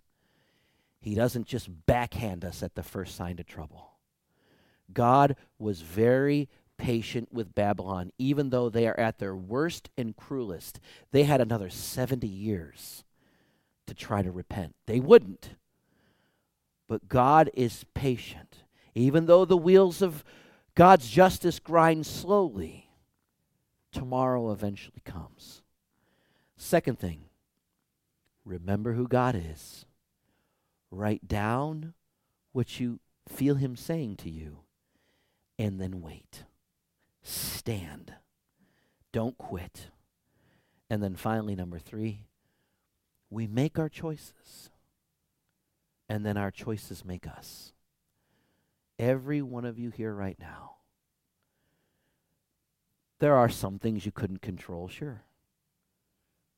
He 1.02 1.14
doesn't 1.14 1.46
just 1.46 1.86
backhand 1.86 2.44
us 2.44 2.64
at 2.64 2.74
the 2.74 2.82
first 2.82 3.16
sign 3.16 3.38
of 3.40 3.46
trouble. 3.46 3.95
God 4.94 5.36
was 5.60 5.82
very 5.82 6.50
patient 6.78 7.30
with 7.32 7.56
Babylon, 7.56 8.12
even 8.18 8.50
though 8.50 8.70
they 8.70 8.88
are 8.88 9.00
at 9.00 9.20
their 9.20 9.36
worst 9.36 9.90
and 9.98 10.16
cruelest. 10.16 10.80
They 11.12 11.24
had 11.24 11.42
another 11.42 11.70
70 11.70 12.28
years 12.28 13.04
to 13.88 13.94
try 13.94 14.22
to 14.22 14.32
repent. 14.32 14.76
They 14.86 15.00
wouldn't. 15.00 15.52
But 16.88 17.08
God 17.08 17.50
is 17.54 17.86
patient. 17.94 18.64
Even 18.94 19.26
though 19.26 19.46
the 19.46 19.58
wheels 19.58 20.02
of 20.02 20.24
God's 20.76 21.10
justice 21.10 21.60
grind 21.60 22.06
slowly, 22.06 22.90
tomorrow 23.92 24.52
eventually 24.52 25.02
comes. 25.04 25.62
Second 26.58 27.00
thing, 27.00 27.26
remember 28.44 28.94
who 28.94 29.08
God 29.08 29.36
is. 29.36 29.86
Write 30.92 31.28
down 31.28 31.94
what 32.52 32.80
you 32.80 33.00
feel 33.28 33.56
Him 33.56 33.76
saying 33.76 34.18
to 34.18 34.30
you, 34.30 34.60
and 35.58 35.80
then 35.80 36.02
wait. 36.02 36.44
Stand. 37.24 38.14
Don't 39.12 39.38
quit. 39.38 39.88
And 40.90 41.02
then 41.02 41.16
finally, 41.16 41.56
number 41.56 41.80
three, 41.80 42.28
we 43.30 43.48
make 43.48 43.80
our 43.80 43.90
choices, 43.90 44.70
and 46.08 46.26
then 46.26 46.38
our 46.38 46.52
choices 46.52 47.04
make 47.04 47.28
us. 47.28 47.74
Every 49.00 49.42
one 49.42 49.66
of 49.66 49.80
you 49.80 49.90
here 49.90 50.14
right 50.14 50.38
now 50.40 50.76
there 53.20 53.36
are 53.36 53.50
some 53.50 53.80
things 53.80 54.06
you 54.06 54.12
couldn't 54.12 54.42
control, 54.42 54.88
sure. 54.88 55.24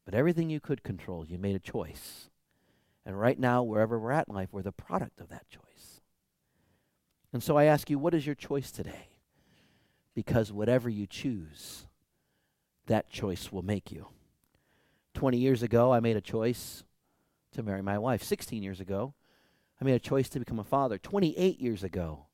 But 0.06 0.14
everything 0.14 0.50
you 0.50 0.60
could 0.60 0.84
control, 0.84 1.26
you 1.26 1.38
made 1.38 1.56
a 1.56 1.60
choice. 1.60 2.30
And 3.06 3.20
right 3.20 3.40
now, 3.40 3.64
wherever 3.64 4.00
we're 4.00 4.12
at 4.12 4.28
in 4.28 4.36
life, 4.36 4.50
we're 4.52 4.64
the 4.64 4.72
product 4.72 5.20
of 5.20 5.30
that 5.30 5.50
choice. 5.50 5.97
And 7.34 7.44
so 7.44 7.58
I 7.58 7.66
ask 7.66 7.90
you, 7.90 8.00
what 8.00 8.14
is 8.14 8.26
your 8.26 8.36
choice 8.36 8.72
today? 8.72 9.10
Because 10.16 10.52
whatever 10.52 10.90
you 10.90 11.06
choose, 11.06 11.86
that 12.88 13.10
choice 13.10 13.52
will 13.52 13.64
make 13.64 13.92
you. 13.92 14.08
20 15.14 15.38
years 15.38 15.64
ago, 15.64 15.92
I 15.92 16.00
made 16.00 16.16
a 16.16 16.22
choice 16.22 16.84
to 17.54 17.64
marry 17.64 17.82
my 17.82 17.98
wife. 17.98 18.24
16 18.24 18.64
years 18.64 18.80
ago, 18.80 19.14
I 19.82 19.86
made 19.86 19.96
a 19.96 20.00
choice 20.00 20.30
to 20.30 20.40
become 20.40 20.60
a 20.60 20.64
father. 20.64 20.98
28 20.98 21.60
years 21.60 21.84
ago, 21.84 22.26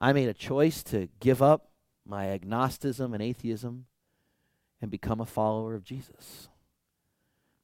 I 0.00 0.12
made 0.12 0.28
a 0.28 0.34
choice 0.34 0.82
to 0.84 1.08
give 1.20 1.42
up 1.42 1.70
my 2.06 2.28
agnosticism 2.28 3.12
and 3.12 3.22
atheism 3.22 3.86
and 4.80 4.90
become 4.90 5.20
a 5.20 5.26
follower 5.26 5.74
of 5.74 5.84
Jesus. 5.84 6.48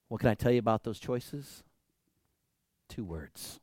What 0.09 0.21
can 0.21 0.29
I 0.29 0.35
tell 0.35 0.53
you 0.53 0.59
about 0.59 0.85
those 0.85 0.99
choices? 1.01 1.65
Two 2.89 3.05
words 3.05 3.61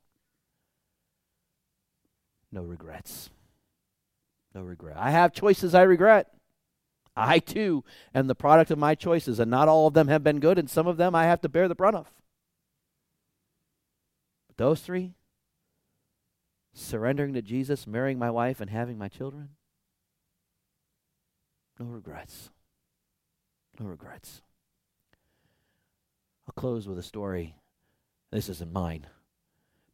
no 2.53 2.61
regrets. 2.61 3.29
No 4.53 4.61
regret. 4.61 4.95
I 4.97 5.11
have 5.11 5.33
choices 5.33 5.73
I 5.73 5.81
regret. 5.81 6.27
I 7.15 7.39
too 7.39 7.83
am 8.13 8.27
the 8.27 8.35
product 8.35 8.71
of 8.71 8.77
my 8.77 8.95
choices, 8.95 9.39
and 9.39 9.49
not 9.49 9.67
all 9.67 9.87
of 9.87 9.93
them 9.93 10.07
have 10.07 10.23
been 10.23 10.39
good, 10.39 10.59
and 10.59 10.69
some 10.69 10.87
of 10.87 10.97
them 10.97 11.15
I 11.15 11.25
have 11.25 11.41
to 11.41 11.49
bear 11.49 11.67
the 11.67 11.75
brunt 11.75 11.95
of. 11.95 12.11
But 14.47 14.57
those 14.57 14.81
three 14.81 15.13
surrendering 16.73 17.33
to 17.33 17.41
Jesus, 17.41 17.85
marrying 17.85 18.17
my 18.17 18.31
wife, 18.31 18.61
and 18.61 18.69
having 18.69 18.97
my 18.97 19.07
children 19.07 19.49
no 21.79 21.85
regrets. 21.85 22.49
No 23.79 23.87
regrets. 23.87 24.41
I'll 26.47 26.53
close 26.53 26.87
with 26.87 26.99
a 26.99 27.03
story. 27.03 27.55
This 28.31 28.49
isn't 28.49 28.71
mine. 28.71 29.07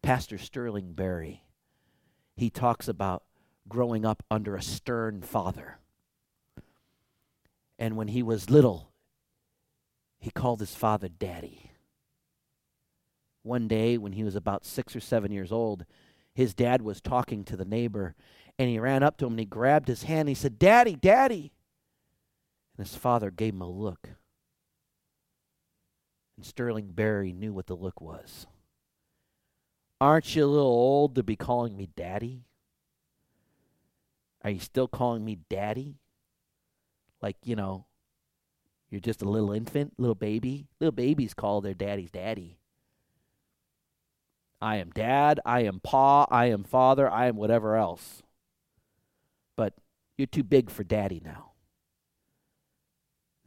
Pastor 0.02 0.38
Sterling 0.38 0.94
Berry, 0.94 1.44
he 2.40 2.50
talks 2.50 2.88
about 2.88 3.24
growing 3.68 4.06
up 4.06 4.24
under 4.32 4.56
a 4.56 4.62
stern 4.62 5.22
father. 5.22 5.78
And 7.78 7.96
when 7.96 8.10
he 8.10 8.24
was 8.24 8.50
little, 8.50 8.92
he 10.20 10.32
called 10.32 10.60
his 10.60 10.76
father 10.76 11.08
Daddy. 11.08 11.72
One 13.44 13.68
day, 13.68 13.98
when 13.98 14.14
he 14.14 14.24
was 14.24 14.36
about 14.36 14.66
six 14.66 14.96
or 14.96 15.00
seven 15.00 15.32
years 15.32 15.52
old, 15.52 15.86
his 16.34 16.54
dad 16.54 16.82
was 16.82 17.00
talking 17.02 17.44
to 17.46 17.56
the 17.56 17.66
neighbor, 17.66 18.16
and 18.58 18.70
he 18.70 18.80
ran 18.80 19.04
up 19.04 19.18
to 19.18 19.26
him 19.26 19.34
and 19.34 19.40
he 19.40 19.46
grabbed 19.46 19.88
his 19.88 20.04
hand. 20.04 20.22
And 20.22 20.30
he 20.30 20.36
said, 20.36 20.60
Daddy, 20.60 20.96
Daddy. 20.96 21.54
And 22.78 22.86
his 22.86 22.96
father 22.96 23.32
gave 23.32 23.54
him 23.54 23.62
a 23.62 23.70
look. 23.70 24.10
And 26.36 26.46
Sterling 26.46 26.88
Berry 26.92 27.32
knew 27.32 27.54
what 27.54 27.68
the 27.68 27.76
look 27.76 28.02
was. 28.02 28.46
Aren't 30.02 30.34
you 30.34 30.46
a 30.46 30.48
little 30.48 30.66
old 30.66 31.16
to 31.16 31.24
be 31.24 31.36
calling 31.36 31.76
me 31.76 31.90
daddy? 31.96 32.46
Are 34.44 34.50
you 34.50 34.60
still 34.60 34.88
calling 34.88 35.26
me 35.26 35.40
daddy? 35.50 35.98
Like, 37.22 37.36
you 37.44 37.58
know, 37.58 37.86
you're 38.90 39.02
just 39.02 39.22
a 39.22 39.30
little 39.30 39.52
infant, 39.52 39.94
little 39.98 40.16
baby. 40.16 40.68
Little 40.80 40.94
babies 40.94 41.34
call 41.34 41.60
their 41.60 41.74
daddies 41.74 42.12
daddy. 42.12 42.60
I 44.62 44.78
am 44.78 44.92
dad, 44.92 45.40
I 45.46 45.62
am 45.62 45.82
pa, 45.82 46.26
I 46.32 46.46
am 46.46 46.64
father, 46.64 47.10
I 47.10 47.28
am 47.28 47.36
whatever 47.36 47.76
else. 47.76 48.24
But 49.58 49.74
you're 50.18 50.28
too 50.28 50.44
big 50.44 50.70
for 50.70 50.84
daddy 50.84 51.22
now. 51.24 51.52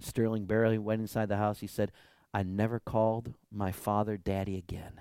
Sterling 0.00 0.44
Berry 0.46 0.78
went 0.78 1.00
inside 1.00 1.28
the 1.28 1.36
house. 1.36 1.60
He 1.60 1.66
said, 1.66 1.92
I 2.34 2.42
never 2.42 2.78
called 2.78 3.34
my 3.50 3.72
father 3.72 4.16
daddy 4.16 4.56
again 4.56 5.00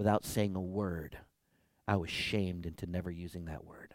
without 0.00 0.24
saying 0.24 0.56
a 0.56 0.60
word. 0.62 1.18
I 1.86 1.96
was 1.96 2.08
shamed 2.08 2.64
into 2.64 2.86
never 2.86 3.10
using 3.10 3.44
that 3.44 3.66
word. 3.66 3.92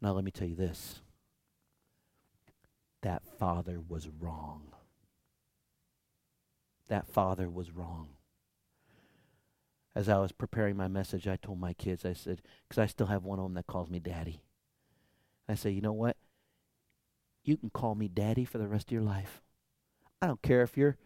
Now, 0.00 0.12
let 0.12 0.24
me 0.24 0.30
tell 0.30 0.48
you 0.48 0.56
this 0.56 1.00
that 3.02 3.20
father 3.38 3.78
was 3.78 4.08
wrong. 4.08 4.72
That 6.88 7.06
father 7.06 7.50
was 7.50 7.70
wrong. 7.70 8.08
As 9.94 10.08
I 10.08 10.16
was 10.20 10.32
preparing 10.32 10.78
my 10.78 10.88
message, 10.88 11.28
I 11.28 11.36
told 11.36 11.60
my 11.60 11.74
kids, 11.74 12.06
I 12.06 12.14
said, 12.14 12.40
because 12.66 12.80
I 12.80 12.86
still 12.86 13.08
have 13.08 13.22
one 13.24 13.38
of 13.38 13.44
them 13.44 13.54
that 13.54 13.66
calls 13.66 13.90
me 13.90 14.00
daddy. 14.00 14.40
I 15.46 15.56
say, 15.56 15.72
you 15.72 15.82
know 15.82 15.92
what? 15.92 16.16
You 17.44 17.58
can 17.58 17.68
call 17.68 17.94
me 17.94 18.08
daddy 18.08 18.46
for 18.46 18.56
the 18.56 18.66
rest 18.66 18.88
of 18.88 18.92
your 18.92 19.02
life. 19.02 19.42
I 20.22 20.26
don't 20.26 20.40
care 20.40 20.62
if 20.62 20.78
you're 20.78 20.96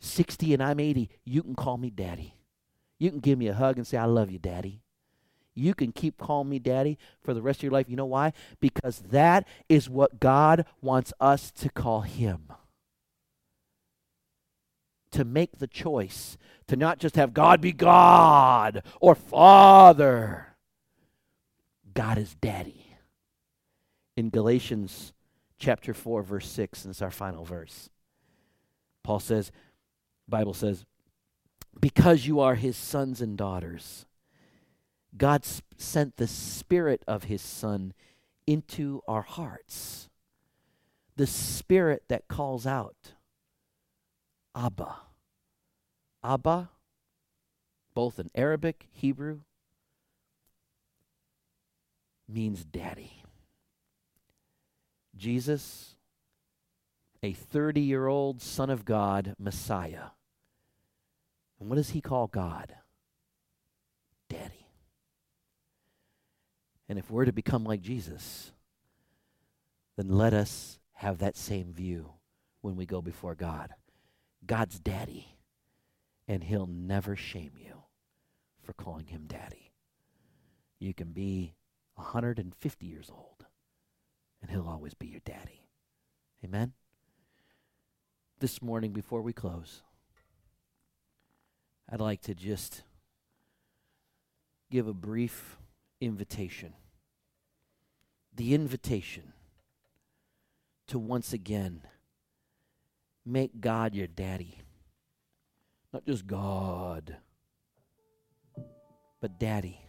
60 0.00 0.54
and 0.54 0.62
I'm 0.62 0.80
80, 0.80 1.08
you 1.24 1.42
can 1.42 1.54
call 1.54 1.76
me 1.76 1.90
daddy. 1.90 2.34
You 2.98 3.10
can 3.10 3.20
give 3.20 3.38
me 3.38 3.48
a 3.48 3.54
hug 3.54 3.76
and 3.76 3.86
say, 3.86 3.96
I 3.96 4.04
love 4.04 4.30
you, 4.30 4.38
daddy. 4.38 4.82
You 5.54 5.74
can 5.74 5.92
keep 5.92 6.16
calling 6.18 6.48
me 6.48 6.58
daddy 6.58 6.98
for 7.22 7.34
the 7.34 7.42
rest 7.42 7.60
of 7.60 7.64
your 7.64 7.72
life. 7.72 7.88
You 7.88 7.96
know 7.96 8.06
why? 8.06 8.32
Because 8.60 9.02
that 9.10 9.46
is 9.68 9.88
what 9.88 10.20
God 10.20 10.64
wants 10.80 11.12
us 11.20 11.50
to 11.52 11.68
call 11.68 12.02
him 12.02 12.52
to 15.10 15.24
make 15.24 15.58
the 15.58 15.66
choice 15.66 16.38
to 16.68 16.76
not 16.76 16.98
just 16.98 17.16
have 17.16 17.34
God 17.34 17.60
be 17.60 17.72
God 17.72 18.82
or 19.00 19.14
Father. 19.14 20.54
God 21.92 22.18
is 22.18 22.36
Daddy. 22.40 22.86
In 24.16 24.30
Galatians 24.30 25.12
chapter 25.58 25.92
4 25.92 26.22
verse 26.22 26.48
6 26.48 26.84
and 26.84 26.92
it's 26.92 27.02
our 27.02 27.10
final 27.10 27.44
verse. 27.44 27.90
Paul 29.02 29.20
says 29.20 29.50
Bible 30.30 30.54
says 30.54 30.84
because 31.80 32.26
you 32.26 32.40
are 32.40 32.54
his 32.54 32.76
sons 32.76 33.20
and 33.20 33.36
daughters 33.36 34.06
God 35.16 35.44
sent 35.76 36.16
the 36.16 36.26
spirit 36.26 37.02
of 37.06 37.24
his 37.24 37.42
son 37.42 37.94
into 38.46 39.02
our 39.08 39.22
hearts. 39.22 40.08
The 41.16 41.26
spirit 41.26 42.04
that 42.08 42.28
calls 42.28 42.66
out 42.66 43.12
Abba. 44.54 44.96
Abba, 46.22 46.70
both 47.94 48.18
in 48.18 48.30
Aramaic, 48.34 48.86
Hebrew, 48.92 49.40
means 52.28 52.64
daddy. 52.64 53.22
Jesus, 55.16 55.96
a 57.22 57.32
30 57.32 57.80
year 57.80 58.06
old 58.06 58.40
Son 58.40 58.70
of 58.70 58.84
God, 58.84 59.34
Messiah. 59.38 60.10
And 61.60 61.68
what 61.68 61.76
does 61.76 61.90
he 61.90 62.00
call 62.00 62.26
God? 62.26 62.74
Daddy. 64.28 64.66
And 66.88 66.98
if 66.98 67.10
we're 67.10 67.26
to 67.26 67.32
become 67.32 67.64
like 67.64 67.82
Jesus, 67.82 68.52
then 69.96 70.08
let 70.08 70.32
us 70.32 70.78
have 70.94 71.18
that 71.18 71.36
same 71.36 71.72
view 71.72 72.14
when 72.62 72.76
we 72.76 72.86
go 72.86 73.02
before 73.02 73.34
God. 73.34 73.70
God's 74.44 74.80
daddy, 74.80 75.36
and 76.26 76.42
he'll 76.42 76.66
never 76.66 77.14
shame 77.14 77.52
you 77.56 77.82
for 78.62 78.72
calling 78.72 79.06
him 79.06 79.24
daddy. 79.26 79.70
You 80.78 80.94
can 80.94 81.12
be 81.12 81.54
150 81.94 82.86
years 82.86 83.10
old, 83.10 83.46
and 84.40 84.50
he'll 84.50 84.68
always 84.68 84.94
be 84.94 85.08
your 85.08 85.20
daddy. 85.24 85.66
Amen? 86.42 86.72
This 88.38 88.62
morning, 88.62 88.92
before 88.92 89.20
we 89.20 89.34
close, 89.34 89.82
I'd 91.90 92.00
like 92.00 92.22
to 92.22 92.34
just 92.34 92.82
give 94.70 94.86
a 94.86 94.94
brief 94.94 95.58
invitation. 96.00 96.74
The 98.36 98.54
invitation 98.54 99.32
to 100.86 100.98
once 100.98 101.32
again 101.32 101.82
Make 103.24 103.60
God 103.60 103.94
your 103.94 104.06
daddy. 104.06 104.58
Not 105.92 106.06
just 106.06 106.26
God, 106.26 107.16
but 109.20 109.38
daddy. 109.38 109.80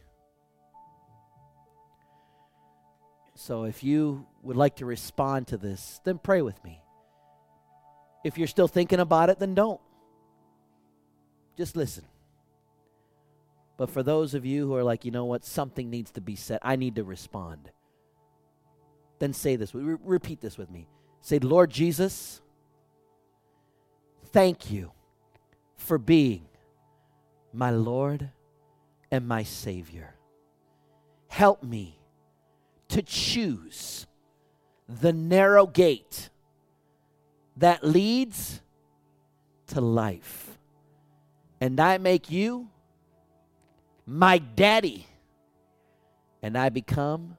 So 3.35 3.63
if 3.63 3.83
you 3.83 4.27
would 4.43 4.57
like 4.57 4.77
to 4.77 4.85
respond 4.85 5.47
to 5.47 5.57
this, 5.57 6.01
then 6.03 6.17
pray 6.17 6.41
with 6.41 6.61
me. 6.63 6.81
If 8.23 8.37
you're 8.37 8.47
still 8.47 8.67
thinking 8.67 8.99
about 8.99 9.29
it, 9.29 9.39
then 9.39 9.55
don't. 9.55 9.81
Just 11.57 11.75
listen. 11.75 12.05
But 13.77 13.89
for 13.89 14.03
those 14.03 14.33
of 14.33 14.45
you 14.45 14.67
who 14.67 14.75
are 14.75 14.83
like, 14.83 15.05
you 15.05 15.11
know 15.11 15.25
what, 15.25 15.43
something 15.43 15.89
needs 15.89 16.11
to 16.11 16.21
be 16.21 16.35
said, 16.35 16.59
I 16.61 16.75
need 16.75 16.95
to 16.95 17.03
respond, 17.03 17.71
then 19.19 19.33
say 19.33 19.55
this. 19.55 19.73
Re- 19.73 19.97
repeat 20.03 20.41
this 20.41 20.57
with 20.57 20.69
me. 20.69 20.87
Say, 21.21 21.39
Lord 21.39 21.71
Jesus, 21.71 22.41
thank 24.27 24.71
you 24.71 24.91
for 25.77 25.97
being 25.97 26.45
my 27.53 27.71
Lord 27.71 28.29
and 29.11 29.27
my 29.27 29.43
Savior. 29.43 30.15
Help 31.27 31.63
me 31.63 31.99
to 32.89 33.01
choose 33.01 34.05
the 34.87 35.13
narrow 35.13 35.65
gate 35.65 36.29
that 37.57 37.83
leads 37.83 38.61
to 39.67 39.81
life. 39.81 40.57
And 41.61 41.79
I 41.79 41.99
make 41.99 42.29
you 42.29 42.69
my 44.05 44.39
daddy, 44.39 45.05
and 46.41 46.57
I 46.57 46.69
become 46.69 47.37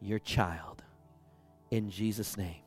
your 0.00 0.18
child. 0.18 0.82
In 1.70 1.90
Jesus' 1.90 2.36
name. 2.36 2.65